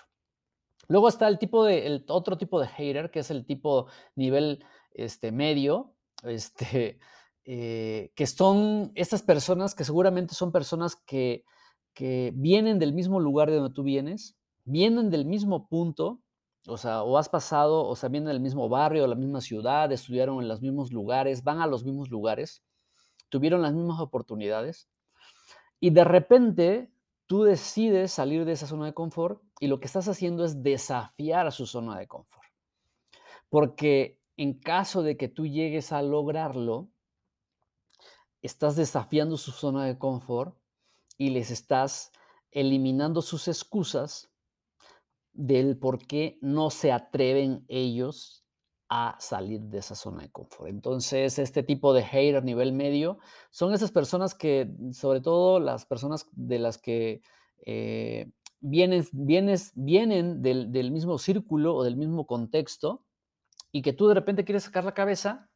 Luego 0.87 1.07
está 1.07 1.27
el 1.27 1.39
tipo 1.39 1.63
de, 1.65 1.85
el 1.85 2.05
otro 2.07 2.37
tipo 2.37 2.59
de 2.59 2.67
hater, 2.67 3.11
que 3.11 3.19
es 3.19 3.31
el 3.31 3.45
tipo 3.45 3.87
nivel 4.15 4.65
este, 4.91 5.31
medio, 5.31 5.95
este, 6.23 6.99
eh, 7.45 8.11
que 8.15 8.25
son 8.27 8.91
estas 8.95 9.21
personas 9.21 9.75
que 9.75 9.83
seguramente 9.83 10.33
son 10.33 10.51
personas 10.51 10.95
que, 10.95 11.45
que 11.93 12.31
vienen 12.35 12.79
del 12.79 12.93
mismo 12.93 13.19
lugar 13.19 13.49
de 13.49 13.57
donde 13.57 13.73
tú 13.73 13.83
vienes, 13.83 14.37
vienen 14.65 15.09
del 15.09 15.25
mismo 15.25 15.67
punto, 15.67 16.21
o 16.67 16.77
sea, 16.77 17.03
o 17.03 17.17
has 17.17 17.29
pasado, 17.29 17.85
o 17.85 17.95
sea, 17.95 18.09
vienen 18.09 18.29
del 18.29 18.39
mismo 18.39 18.69
barrio, 18.69 19.07
la 19.07 19.15
misma 19.15 19.41
ciudad, 19.41 19.91
estudiaron 19.91 20.41
en 20.41 20.47
los 20.47 20.61
mismos 20.61 20.91
lugares, 20.91 21.43
van 21.43 21.61
a 21.61 21.67
los 21.67 21.83
mismos 21.83 22.09
lugares, 22.09 22.63
tuvieron 23.29 23.61
las 23.61 23.73
mismas 23.73 23.99
oportunidades, 23.99 24.89
y 25.79 25.89
de 25.89 26.03
repente 26.03 26.93
tú 27.25 27.43
decides 27.43 28.11
salir 28.11 28.45
de 28.45 28.53
esa 28.53 28.67
zona 28.67 28.85
de 28.85 28.93
confort 28.93 29.41
y 29.59 29.67
lo 29.67 29.79
que 29.79 29.87
estás 29.87 30.07
haciendo 30.07 30.45
es 30.45 30.63
desafiar 30.63 31.47
a 31.47 31.51
su 31.51 31.65
zona 31.65 31.97
de 31.97 32.07
confort. 32.07 32.47
Porque 33.49 34.19
en 34.37 34.59
caso 34.59 35.03
de 35.03 35.17
que 35.17 35.27
tú 35.27 35.45
llegues 35.45 35.91
a 35.91 36.01
lograrlo, 36.01 36.89
estás 38.41 38.75
desafiando 38.75 39.37
su 39.37 39.51
zona 39.51 39.85
de 39.85 39.97
confort 39.97 40.57
y 41.17 41.29
les 41.29 41.51
estás 41.51 42.11
eliminando 42.51 43.21
sus 43.21 43.47
excusas 43.47 44.32
del 45.33 45.77
por 45.77 46.05
qué 46.05 46.37
no 46.41 46.69
se 46.69 46.91
atreven 46.91 47.65
ellos 47.67 48.43
a 48.89 49.15
salir 49.19 49.59
de 49.61 49.79
esa 49.79 49.95
zona 49.95 50.21
de 50.21 50.31
confort. 50.31 50.69
Entonces, 50.69 51.39
este 51.39 51.63
tipo 51.63 51.93
de 51.93 52.03
hater 52.03 52.37
a 52.37 52.41
nivel 52.41 52.73
medio 52.73 53.17
son 53.49 53.73
esas 53.73 53.91
personas 53.91 54.35
que, 54.35 54.71
sobre 54.91 55.21
todo 55.21 55.59
las 55.59 55.85
personas 55.85 56.27
de 56.33 56.59
las 56.59 56.77
que 56.77 57.21
eh, 57.65 58.31
vienen, 58.59 59.05
vienen 59.13 60.41
del, 60.41 60.71
del 60.71 60.91
mismo 60.91 61.17
círculo 61.17 61.75
o 61.75 61.83
del 61.83 61.97
mismo 61.97 62.27
contexto 62.27 63.03
y 63.71 63.81
que 63.81 63.93
tú 63.93 64.07
de 64.07 64.13
repente 64.13 64.45
quieres 64.45 64.63
sacar 64.63 64.83
la 64.83 64.93
cabeza 64.93 65.49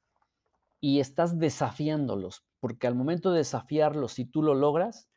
y 0.80 1.00
estás 1.00 1.38
desafiándolos, 1.38 2.44
porque 2.60 2.88
al 2.88 2.96
momento 2.96 3.32
de 3.32 3.40
desafiarlos, 3.40 4.14
si 4.14 4.26
tú 4.26 4.42
lo 4.42 4.56
logras, 4.56 5.10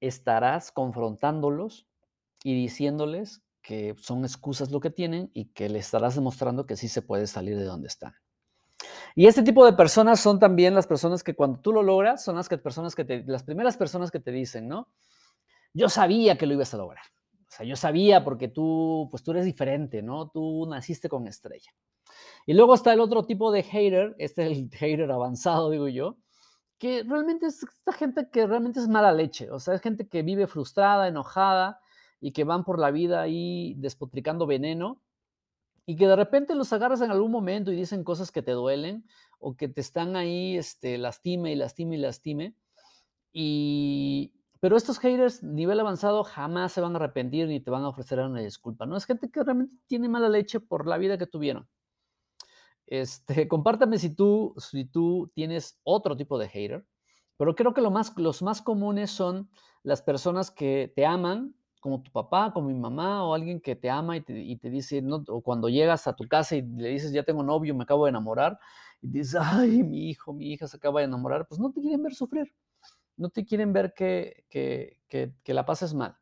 estarás 0.00 0.70
confrontándolos 0.70 1.86
y 2.42 2.54
diciéndoles 2.54 3.43
que 3.64 3.96
son 3.98 4.24
excusas 4.24 4.70
lo 4.70 4.78
que 4.78 4.90
tienen 4.90 5.30
y 5.32 5.46
que 5.46 5.70
le 5.70 5.78
estarás 5.78 6.14
demostrando 6.14 6.66
que 6.66 6.76
sí 6.76 6.86
se 6.86 7.00
puede 7.00 7.26
salir 7.26 7.56
de 7.56 7.64
donde 7.64 7.88
están. 7.88 8.14
Y 9.16 9.26
este 9.26 9.42
tipo 9.42 9.64
de 9.64 9.72
personas 9.72 10.20
son 10.20 10.38
también 10.38 10.74
las 10.74 10.86
personas 10.86 11.24
que 11.24 11.34
cuando 11.34 11.60
tú 11.60 11.72
lo 11.72 11.82
logras, 11.82 12.22
son 12.22 12.36
las, 12.36 12.48
personas 12.48 12.94
que 12.94 13.24
las 13.26 13.42
primeras 13.42 13.78
personas 13.78 14.10
que 14.10 14.20
te 14.20 14.32
dicen, 14.32 14.68
¿no? 14.68 14.88
Yo 15.72 15.88
sabía 15.88 16.36
que 16.36 16.46
lo 16.46 16.52
ibas 16.52 16.74
a 16.74 16.76
lograr. 16.76 17.04
O 17.32 17.56
sea, 17.56 17.64
yo 17.64 17.74
sabía 17.74 18.22
porque 18.22 18.48
tú, 18.48 19.08
pues 19.10 19.22
tú 19.22 19.30
eres 19.30 19.46
diferente, 19.46 20.02
¿no? 20.02 20.28
Tú 20.28 20.66
naciste 20.68 21.08
con 21.08 21.26
estrella. 21.26 21.72
Y 22.44 22.52
luego 22.52 22.74
está 22.74 22.92
el 22.92 23.00
otro 23.00 23.24
tipo 23.24 23.50
de 23.50 23.62
hater, 23.62 24.14
este 24.18 24.44
es 24.44 24.58
el 24.58 24.70
hater 24.72 25.10
avanzado, 25.10 25.70
digo 25.70 25.88
yo, 25.88 26.18
que 26.76 27.02
realmente 27.02 27.46
es 27.46 27.62
esta 27.62 27.92
gente 27.92 28.28
que 28.30 28.46
realmente 28.46 28.78
es 28.80 28.88
mala 28.88 29.12
leche. 29.12 29.50
O 29.50 29.58
sea, 29.58 29.72
es 29.72 29.80
gente 29.80 30.06
que 30.06 30.22
vive 30.22 30.46
frustrada, 30.46 31.08
enojada, 31.08 31.80
y 32.24 32.32
que 32.32 32.44
van 32.44 32.64
por 32.64 32.78
la 32.78 32.90
vida 32.90 33.20
ahí 33.20 33.74
despotricando 33.76 34.46
veneno 34.46 34.98
y 35.84 35.94
que 35.94 36.06
de 36.06 36.16
repente 36.16 36.54
los 36.54 36.72
agarras 36.72 37.02
en 37.02 37.10
algún 37.10 37.30
momento 37.30 37.70
y 37.70 37.76
dicen 37.76 38.02
cosas 38.02 38.32
que 38.32 38.40
te 38.40 38.52
duelen 38.52 39.04
o 39.38 39.58
que 39.58 39.68
te 39.68 39.82
están 39.82 40.16
ahí, 40.16 40.56
este, 40.56 40.96
lastime 40.96 41.52
y 41.52 41.54
lastime 41.54 41.96
y 41.96 41.98
lastime. 41.98 42.56
Y, 43.30 44.32
pero 44.58 44.78
estos 44.78 44.98
haters 45.00 45.42
nivel 45.42 45.78
avanzado 45.78 46.24
jamás 46.24 46.72
se 46.72 46.80
van 46.80 46.94
a 46.94 46.96
arrepentir 46.96 47.46
ni 47.46 47.60
te 47.60 47.70
van 47.70 47.82
a 47.82 47.88
ofrecer 47.88 48.18
una 48.20 48.40
disculpa. 48.40 48.86
No 48.86 48.96
es 48.96 49.04
gente 49.04 49.30
que 49.30 49.44
realmente 49.44 49.76
tiene 49.86 50.08
mala 50.08 50.30
leche 50.30 50.60
por 50.60 50.86
la 50.86 50.96
vida 50.96 51.18
que 51.18 51.26
tuvieron. 51.26 51.68
Este, 52.86 53.48
compártame 53.48 53.98
si 53.98 54.14
tú, 54.14 54.54
si 54.56 54.86
tú 54.86 55.30
tienes 55.34 55.78
otro 55.82 56.16
tipo 56.16 56.38
de 56.38 56.48
hater, 56.48 56.86
pero 57.36 57.54
creo 57.54 57.74
que 57.74 57.82
lo 57.82 57.90
más, 57.90 58.16
los 58.16 58.40
más 58.40 58.62
comunes 58.62 59.10
son 59.10 59.50
las 59.82 60.00
personas 60.00 60.50
que 60.50 60.90
te 60.96 61.04
aman, 61.04 61.54
como 61.84 62.00
tu 62.00 62.10
papá, 62.10 62.50
como 62.50 62.68
mi 62.68 62.78
mamá 62.78 63.22
o 63.26 63.34
alguien 63.34 63.60
que 63.60 63.76
te 63.76 63.90
ama 63.90 64.16
y 64.16 64.22
te, 64.22 64.70
dice, 64.70 65.02
no, 65.02 65.22
o 65.28 65.42
cuando 65.42 65.68
llegas 65.68 66.06
a 66.06 66.16
tu 66.16 66.26
casa 66.26 66.56
y 66.56 66.62
le 66.62 66.88
dices, 66.88 67.12
ya 67.12 67.24
tengo 67.24 67.42
novio, 67.42 67.74
me 67.74 67.82
acabo 67.82 68.06
de 68.06 68.08
enamorar, 68.08 68.58
y 69.02 69.08
dices, 69.08 69.34
ay, 69.38 69.82
mi 69.82 70.08
hijo, 70.08 70.32
mi 70.32 70.50
hija 70.50 70.66
se 70.66 70.78
acaba 70.78 71.00
de 71.00 71.04
enamorar, 71.08 71.46
pues 71.46 71.60
no 71.60 71.70
te 71.72 71.82
quieren 71.82 72.02
ver 72.02 72.14
sufrir, 72.14 72.54
no 73.18 73.28
te 73.28 73.44
quieren 73.44 73.74
ver 73.74 73.92
que, 73.92 74.46
que, 74.48 74.98
que, 75.08 75.52
la 75.52 75.66
pases 75.66 75.92
mal. 75.92 76.16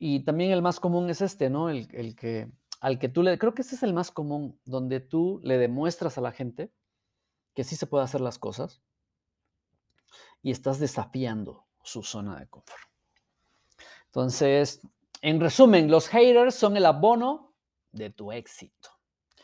Y 0.00 0.24
también 0.24 0.50
el 0.50 0.62
más 0.62 0.80
común 0.80 1.08
es 1.10 1.20
este, 1.20 1.48
¿no? 1.48 1.70
El, 1.70 1.86
el, 1.92 2.16
que, 2.16 2.50
al 2.80 2.98
que 2.98 3.08
tú 3.08 3.22
le, 3.22 3.38
creo 3.38 3.54
que 3.54 3.62
ese 3.62 3.76
es 3.76 3.84
el 3.84 3.94
más 3.94 4.10
común, 4.10 4.58
donde 4.64 4.98
tú 4.98 5.38
le 5.44 5.58
demuestras 5.58 6.18
a 6.18 6.22
la 6.22 6.32
gente 6.32 6.72
que 7.54 7.62
sí 7.62 7.76
se 7.76 7.86
puede 7.86 8.02
hacer 8.02 8.20
las 8.20 8.40
cosas, 8.40 8.82
y 10.42 10.50
estás 10.50 10.80
desafiando 10.80 11.68
su 11.84 12.02
zona 12.02 12.36
de 12.40 12.48
confort. 12.48 12.91
Entonces, 14.12 14.82
en 15.22 15.40
resumen, 15.40 15.90
los 15.90 16.08
haters 16.08 16.54
son 16.54 16.76
el 16.76 16.84
abono 16.84 17.54
de 17.92 18.10
tu 18.10 18.30
éxito. 18.30 18.90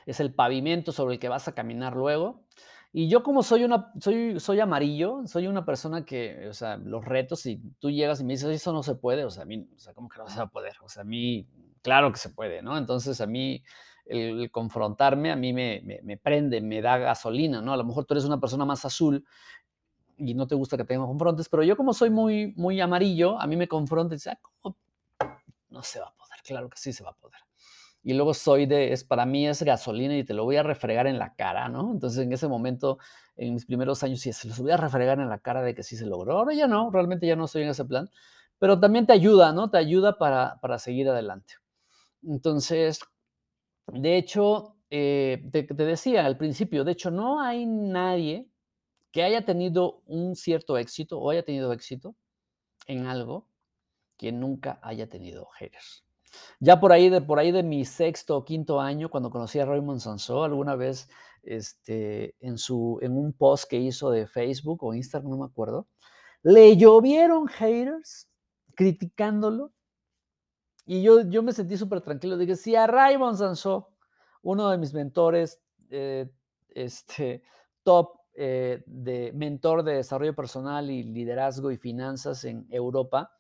Es 0.05 0.21
el 0.21 0.35
pavimento 0.35 0.93
sobre 0.93 1.15
el 1.15 1.21
que 1.21 1.31
vas 1.31 1.49
a 1.49 1.55
caminar 1.55 1.97
luego. 1.97 2.45
Y 2.93 3.09
yo 3.09 3.23
como 3.23 3.43
soy 3.43 3.65
una, 3.65 3.91
soy, 3.99 4.39
soy 4.39 4.61
amarillo, 4.61 5.23
soy 5.25 5.47
una 5.47 5.65
persona 5.65 6.05
que, 6.05 6.49
o 6.49 6.53
sea, 6.53 6.77
los 6.77 7.03
retos, 7.03 7.41
si 7.41 7.63
tú 7.79 7.91
llegas 7.91 8.21
y 8.21 8.25
me 8.25 8.35
dices, 8.35 8.51
eso 8.51 8.75
no 8.75 8.83
se 8.83 8.95
puede, 8.95 9.25
o 9.25 9.31
sea, 9.31 9.45
a 9.45 9.47
mí, 9.47 9.67
o 9.75 9.79
sea, 9.79 9.95
¿cómo 9.95 10.11
que 10.11 10.19
no 10.19 10.29
se 10.29 10.37
va 10.37 10.45
a 10.45 10.51
poder? 10.51 10.77
O 10.83 10.89
sea, 10.91 11.01
a 11.01 11.07
mí, 11.07 11.47
claro 11.81 12.13
que 12.13 12.19
se 12.19 12.29
puede, 12.29 12.61
¿no? 12.61 12.77
Entonces, 12.77 13.23
a 13.23 13.27
mí, 13.27 13.63
el, 14.05 14.51
confrontarme, 14.51 15.31
a 15.31 15.37
mí 15.37 15.55
me, 15.55 15.83
me, 16.03 16.17
prende, 16.19 16.61
me 16.61 16.83
da 16.83 16.99
gasolina, 16.99 17.63
¿no? 17.63 17.73
A 17.73 17.77
lo 17.79 17.85
mejor 17.85 18.05
tú 18.05 18.13
eres 18.13 18.27
una 18.27 18.41
persona 18.41 18.67
más 18.67 18.85
azul 18.85 19.25
y 20.19 20.35
no 20.35 20.47
te 20.47 20.55
gusta 20.55 20.77
que 20.77 20.85
tenga 20.85 21.07
confrontes, 21.07 21.49
pero 21.49 21.63
yo 21.63 21.77
como 21.77 21.93
soy 21.95 22.11
muy, 22.11 22.53
muy 22.57 22.81
amarillo, 22.81 23.41
a 23.41 23.47
mí 23.47 23.57
me 23.57 23.69
confronta 23.69 24.17
ah, 24.31 24.39
¿cómo? 24.61 24.77
No 25.71 25.83
se 25.83 26.01
va 26.01 26.09
a 26.09 26.15
poder, 26.15 26.41
claro 26.45 26.69
que 26.69 26.77
sí 26.77 26.93
se 26.93 27.05
va 27.05 27.11
a 27.11 27.15
poder. 27.15 27.39
Y 28.03 28.15
luego 28.15 28.33
soy 28.33 28.67
de, 28.67 28.93
es 28.93 29.05
para 29.05 29.27
mí 29.27 29.47
es 29.47 29.63
gasolina 29.63 30.17
y 30.17 30.25
te 30.25 30.35
lo 30.35 30.45
voy 30.45 30.57
a 30.57 30.63
refregar 30.63 31.07
en 31.07 31.19
la 31.19 31.35
cara, 31.35 31.69
¿no? 31.69 31.93
Entonces 31.93 32.25
en 32.25 32.33
ese 32.33 32.49
momento, 32.49 32.99
en 33.37 33.55
mis 33.55 33.67
primeros 33.67 34.03
años, 34.03 34.21
sí, 34.21 34.33
se 34.33 34.49
los 34.49 34.59
voy 34.59 34.71
a 34.71 34.77
refregar 34.77 35.21
en 35.21 35.29
la 35.29 35.39
cara 35.39 35.63
de 35.63 35.75
que 35.75 35.83
sí 35.83 35.97
se 35.97 36.07
logró. 36.07 36.39
Ahora 36.39 36.55
ya 36.55 36.67
no, 36.67 36.91
realmente 36.91 37.27
ya 37.27 37.37
no 37.37 37.45
estoy 37.45 37.63
en 37.63 37.71
ese 37.71 37.85
plan, 37.85 38.09
pero 38.59 38.81
también 38.81 39.07
te 39.07 39.13
ayuda, 39.13 39.53
¿no? 39.53 39.71
Te 39.71 39.79
ayuda 39.79 40.17
para, 40.17 40.59
para 40.61 40.79
seguir 40.79 41.09
adelante. 41.09 41.55
Entonces, 42.23 43.01
de 43.87 44.17
hecho, 44.17 44.77
eh, 44.91 45.43
te, 45.53 45.65
te 45.65 45.85
decía 45.85 46.25
al 46.25 46.39
principio, 46.39 46.85
de 46.85 46.93
hecho, 46.93 47.11
no 47.11 47.41
hay 47.41 47.67
nadie 47.67 48.49
que 49.12 49.23
haya 49.23 49.44
tenido 49.44 50.03
un 50.07 50.37
cierto 50.37 50.77
éxito 50.79 51.18
o 51.18 51.31
haya 51.31 51.42
tenido 51.42 51.73
éxito 51.73 52.14
en 52.87 53.07
algo 53.07 53.47
que 54.16 54.33
nunca 54.33 54.79
haya 54.83 55.09
tenido 55.09 55.47
haters. 55.59 56.05
Ya 56.61 56.79
por 56.81 56.92
ahí 56.92 57.09
de, 57.09 57.21
por 57.21 57.38
ahí 57.38 57.53
de 57.53 57.62
mi 57.62 57.85
sexto 57.85 58.37
o 58.37 58.44
quinto 58.44 58.81
año, 58.81 59.09
cuando 59.11 59.31
conocí 59.31 59.59
a 59.59 59.64
Raymond 59.64 60.01
Sansó, 60.01 60.44
alguna 60.44 60.77
vez 60.77 61.09
este, 61.42 62.35
en, 62.40 62.59
su, 62.59 62.99
en 63.01 63.16
un 63.16 63.33
post 63.33 63.68
que 63.68 63.79
hizo 63.79 64.11
de 64.11 64.27
Facebook 64.27 64.85
o 64.85 64.94
Instagram, 64.94 65.31
no 65.31 65.38
me 65.38 65.47
acuerdo, 65.47 65.88
le 66.42 66.77
llovieron 66.77 67.47
haters 67.49 68.29
criticándolo. 68.75 69.73
Y 70.85 71.03
yo, 71.03 71.23
yo 71.29 71.42
me 71.42 71.53
sentí 71.53 71.77
súper 71.77 72.01
tranquilo. 72.01 72.37
Dije, 72.37 72.57
si 72.57 72.75
a 72.75 72.87
Raymond 72.87 73.37
Sansó, 73.37 73.90
uno 74.42 74.71
de 74.71 74.79
mis 74.79 74.94
mentores, 74.94 75.61
eh, 75.90 76.31
este, 76.71 77.42
top 77.83 78.18
eh, 78.40 78.85
de 78.87 79.33
mentor 79.35 79.83
de 79.83 79.94
desarrollo 79.94 80.33
personal 80.33 80.92
y 80.92 81.03
liderazgo 81.03 81.72
y 81.72 81.77
finanzas 81.77 82.44
en 82.44 82.68
Europa, 82.70 83.33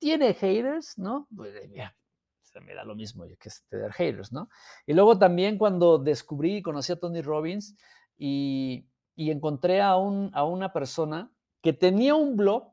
tiene 0.00 0.34
haters, 0.34 0.98
¿no? 0.98 1.28
Pues 1.36 1.54
ya, 1.72 1.94
se 2.42 2.60
me 2.60 2.74
da 2.74 2.82
lo 2.82 2.96
mismo 2.96 3.24
que 3.38 3.50
tener 3.68 3.92
haters, 3.92 4.32
¿no? 4.32 4.48
Y 4.86 4.94
luego 4.94 5.16
también 5.16 5.56
cuando 5.56 5.98
descubrí 5.98 6.56
y 6.56 6.62
conocí 6.62 6.90
a 6.90 6.98
Tony 6.98 7.20
Robbins 7.20 7.76
y, 8.18 8.88
y 9.14 9.30
encontré 9.30 9.80
a, 9.80 9.96
un, 9.96 10.32
a 10.34 10.44
una 10.44 10.72
persona 10.72 11.30
que 11.62 11.72
tenía 11.72 12.16
un 12.16 12.36
blog 12.36 12.72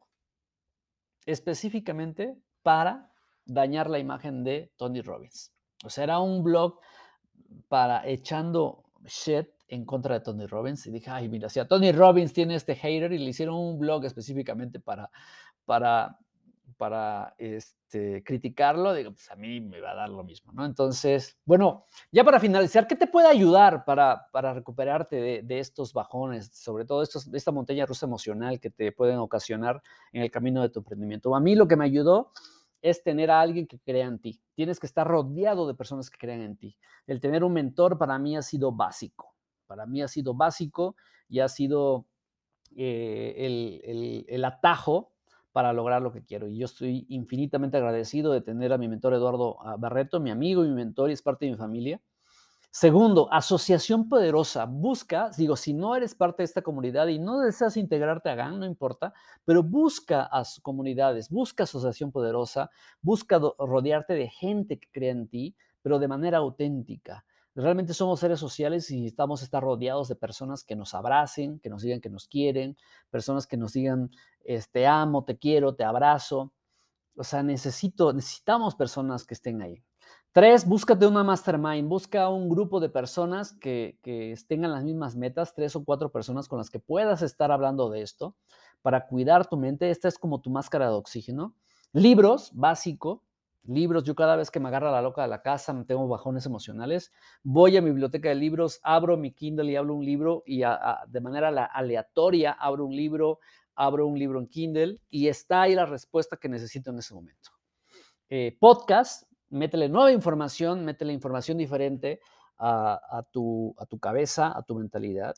específicamente 1.27 2.41
para 2.63 3.13
dañar 3.45 3.87
la 3.87 3.99
imagen 3.99 4.43
de 4.43 4.73
Tony 4.77 5.01
Robbins. 5.01 5.53
O 5.85 5.91
sea, 5.91 6.05
era 6.05 6.19
un 6.19 6.41
blog 6.43 6.79
para 7.67 8.07
echando 8.07 8.83
shit 9.05 9.47
en 9.67 9.85
contra 9.85 10.15
de 10.15 10.21
Tony 10.21 10.45
Robbins 10.45 10.85
y 10.87 10.91
dije, 10.91 11.09
ay, 11.09 11.29
mira, 11.29 11.49
si 11.49 11.59
a 11.59 11.67
Tony 11.67 11.91
Robbins 11.91 12.33
tiene 12.33 12.55
este 12.55 12.75
hater 12.75 13.11
y 13.11 13.19
le 13.19 13.29
hicieron 13.29 13.55
un 13.55 13.79
blog 13.79 14.05
específicamente 14.05 14.79
para, 14.79 15.09
para, 15.65 16.17
para 16.77 17.35
este, 17.37 18.23
criticarlo, 18.23 18.93
digo, 18.93 19.11
pues 19.11 19.29
a 19.29 19.35
mí 19.35 19.59
me 19.59 19.81
va 19.81 19.91
a 19.91 19.95
dar 19.95 20.09
lo 20.09 20.23
mismo, 20.23 20.53
¿no? 20.53 20.65
Entonces, 20.65 21.37
bueno, 21.45 21.85
ya 22.11 22.23
para 22.23 22.39
finalizar, 22.39 22.87
¿qué 22.87 22.95
te 22.95 23.07
puede 23.07 23.27
ayudar 23.27 23.83
para, 23.83 24.27
para 24.31 24.53
recuperarte 24.53 25.17
de, 25.17 25.41
de, 25.43 25.59
estos 25.59 25.93
bajones, 25.93 26.49
sobre 26.53 26.85
todo 26.85 27.01
estos, 27.01 27.27
esta 27.33 27.51
montaña 27.51 27.85
rusa 27.85 28.05
emocional 28.05 28.59
que 28.59 28.69
te 28.69 28.91
pueden 28.91 29.17
ocasionar 29.17 29.81
en 30.13 30.23
el 30.23 30.31
camino 30.31 30.61
de 30.61 30.69
tu 30.69 30.79
emprendimiento? 30.79 31.35
A 31.35 31.39
mí 31.39 31.55
lo 31.55 31.67
que 31.67 31.75
me 31.75 31.85
ayudó 31.85 32.31
es 32.81 33.03
tener 33.03 33.31
a 33.31 33.41
alguien 33.41 33.67
que 33.67 33.79
crea 33.79 34.05
en 34.05 34.19
ti. 34.19 34.41
Tienes 34.53 34.79
que 34.79 34.87
estar 34.87 35.07
rodeado 35.07 35.67
de 35.67 35.73
personas 35.73 36.09
que 36.09 36.17
crean 36.17 36.41
en 36.41 36.57
ti. 36.57 36.77
El 37.05 37.19
tener 37.19 37.43
un 37.43 37.53
mentor 37.53 37.97
para 37.97 38.17
mí 38.19 38.37
ha 38.37 38.41
sido 38.41 38.71
básico. 38.71 39.36
Para 39.67 39.85
mí 39.85 40.01
ha 40.01 40.07
sido 40.07 40.33
básico 40.33 40.95
y 41.29 41.39
ha 41.41 41.47
sido 41.49 42.05
eh, 42.75 44.25
el, 44.27 44.45
atajo 44.45 45.11
para 45.51 45.73
lograr 45.73 46.01
lo 46.01 46.11
que 46.11 46.23
quiero. 46.23 46.47
Y 46.47 46.57
yo 46.57 46.65
estoy 46.65 47.05
infinitamente 47.09 47.77
agradecido 47.77 48.31
de 48.31 48.41
tener 48.41 48.73
a 48.73 48.77
mi 48.77 48.87
mentor 48.87 49.13
Eduardo 49.13 49.57
ah, 49.65 49.75
Barreto, 49.77 50.19
mi 50.19 50.31
amigo 50.31 50.63
y 50.63 50.69
mi 50.69 50.75
mentor 50.75 51.09
y 51.09 51.13
es 51.13 51.21
parte 51.21 51.45
de 51.45 51.51
mi 51.51 51.57
familia. 51.57 52.01
Segundo, 52.69 53.27
asociación 53.33 54.07
poderosa. 54.07 54.65
Busca, 54.65 55.31
digo, 55.35 55.55
si 55.55 55.73
no 55.73 55.95
eres 55.95 56.13
parte 56.13 56.43
de 56.43 56.45
esta 56.45 56.61
comunidad 56.61 57.07
y 57.07 57.17
no 57.17 57.39
deseas 57.39 57.75
integrarte 57.75 58.29
a 58.29 58.35
GAN, 58.35 58.59
no 58.59 58.67
importa, 58.67 59.13
pero 59.45 59.63
busca 59.63 60.29
a 60.31 60.43
comunidades, 60.61 61.29
busca 61.31 61.63
asociación 61.63 62.11
poderosa, 62.11 62.69
busca 63.01 63.39
rodearte 63.57 64.13
de 64.13 64.29
gente 64.29 64.79
que 64.79 64.89
crea 64.91 65.11
en 65.11 65.27
ti, 65.27 65.55
pero 65.81 65.97
de 65.97 66.07
manera 66.07 66.37
auténtica. 66.37 67.25
Realmente 67.57 67.95
somos 67.95 68.19
seres 68.19 68.39
sociales 68.39 68.91
y 68.91 68.97
necesitamos 68.97 69.41
estar 69.41 69.63
rodeados 69.63 70.07
de 70.07 70.15
personas 70.15 70.63
que 70.63 70.75
nos 70.75 70.93
abracen, 70.93 71.59
que 71.59 71.71
nos 71.71 71.81
digan 71.81 71.99
que 71.99 72.09
nos 72.11 72.27
quieren, 72.27 72.77
personas 73.09 73.47
que 73.47 73.57
nos 73.57 73.73
digan, 73.73 74.11
te 74.71 74.85
amo, 74.85 75.25
te 75.25 75.39
quiero, 75.39 75.73
te 75.73 75.83
abrazo. 75.83 76.53
O 77.15 77.23
sea, 77.23 77.41
necesito, 77.41 78.13
necesitamos 78.13 78.75
personas 78.75 79.25
que 79.25 79.33
estén 79.33 79.63
ahí. 79.63 79.83
Tres, 80.31 80.67
búscate 80.67 81.07
una 81.07 81.23
mastermind, 81.23 81.89
busca 81.89 82.29
un 82.29 82.47
grupo 82.47 82.79
de 82.79 82.89
personas 82.89 83.53
que, 83.53 83.97
que 84.03 84.35
tengan 84.47 84.71
las 84.71 84.83
mismas 84.83 85.15
metas, 85.15 85.55
tres 85.55 85.75
o 85.75 85.83
cuatro 85.83 86.11
personas 86.11 86.47
con 86.47 86.59
las 86.59 86.69
que 86.69 86.77
puedas 86.77 87.23
estar 87.23 87.51
hablando 87.51 87.89
de 87.89 88.03
esto 88.03 88.35
para 88.83 89.07
cuidar 89.07 89.47
tu 89.47 89.57
mente. 89.57 89.89
Esta 89.89 90.07
es 90.07 90.19
como 90.19 90.41
tu 90.41 90.51
máscara 90.51 90.89
de 90.89 90.93
oxígeno. 90.93 91.55
Libros, 91.91 92.51
básico, 92.53 93.23
libros. 93.67 94.03
Yo 94.03 94.15
cada 94.15 94.35
vez 94.35 94.51
que 94.51 94.59
me 94.59 94.69
agarra 94.69 94.91
la 94.91 95.01
loca 95.01 95.21
de 95.21 95.27
la 95.27 95.41
casa, 95.41 95.73
me 95.73 95.85
tengo 95.85 96.07
bajones 96.07 96.45
emocionales, 96.45 97.11
voy 97.43 97.77
a 97.77 97.81
mi 97.81 97.89
biblioteca 97.89 98.29
de 98.29 98.35
libros, 98.35 98.79
abro 98.83 99.17
mi 99.17 99.33
Kindle 99.33 99.71
y 99.71 99.75
abro 99.75 99.95
un 99.95 100.05
libro 100.05 100.43
y 100.45 100.61
de 100.61 101.21
manera 101.21 101.49
aleatoria 101.65 102.53
abro 102.53 102.85
un 102.85 102.95
libro, 102.95 103.39
abro 103.75 104.07
un 104.07 104.17
libro 104.17 104.39
en 104.39 104.47
Kindle 104.47 104.99
y 105.09 105.27
está 105.27 105.63
ahí 105.63 105.75
la 105.75 105.85
respuesta 105.85 106.37
que 106.37 106.49
necesito 106.49 106.91
en 106.91 106.99
ese 106.99 107.13
momento. 107.13 107.51
Eh, 108.29 108.57
podcast, 108.59 109.23
métele 109.49 109.87
nueva 109.87 110.11
información, 110.11 110.83
métele 110.83 111.13
información 111.13 111.57
diferente 111.57 112.19
a, 112.59 113.23
tu, 113.31 113.75
a 113.77 113.85
tu 113.85 113.99
cabeza, 113.99 114.51
a 114.57 114.63
tu 114.63 114.75
mentalidad. 114.75 115.35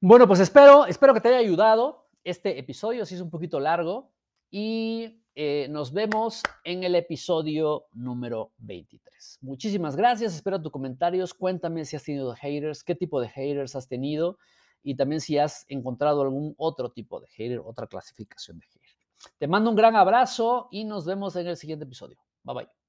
Bueno, 0.00 0.26
pues 0.26 0.40
espero, 0.40 0.86
espero 0.86 1.14
que 1.14 1.20
te 1.20 1.28
haya 1.28 1.38
ayudado. 1.38 2.08
Este 2.24 2.58
episodio 2.58 3.06
sí 3.06 3.14
es 3.14 3.20
un 3.20 3.30
poquito 3.30 3.60
largo 3.60 4.12
y 4.50 5.19
eh, 5.34 5.68
nos 5.70 5.92
vemos 5.92 6.42
en 6.64 6.82
el 6.84 6.94
episodio 6.94 7.86
número 7.92 8.52
23. 8.58 9.38
Muchísimas 9.42 9.96
gracias, 9.96 10.34
espero 10.34 10.60
tus 10.60 10.72
comentarios, 10.72 11.34
cuéntame 11.34 11.84
si 11.84 11.96
has 11.96 12.04
tenido 12.04 12.34
haters, 12.34 12.82
qué 12.82 12.94
tipo 12.94 13.20
de 13.20 13.28
haters 13.28 13.76
has 13.76 13.88
tenido 13.88 14.38
y 14.82 14.96
también 14.96 15.20
si 15.20 15.38
has 15.38 15.66
encontrado 15.68 16.22
algún 16.22 16.54
otro 16.56 16.90
tipo 16.90 17.20
de 17.20 17.28
hater, 17.28 17.60
otra 17.64 17.86
clasificación 17.86 18.58
de 18.58 18.66
hater. 18.66 18.90
Te 19.38 19.46
mando 19.46 19.70
un 19.70 19.76
gran 19.76 19.96
abrazo 19.96 20.68
y 20.70 20.84
nos 20.84 21.04
vemos 21.04 21.36
en 21.36 21.46
el 21.46 21.56
siguiente 21.56 21.84
episodio. 21.84 22.18
Bye 22.42 22.54
bye. 22.54 22.79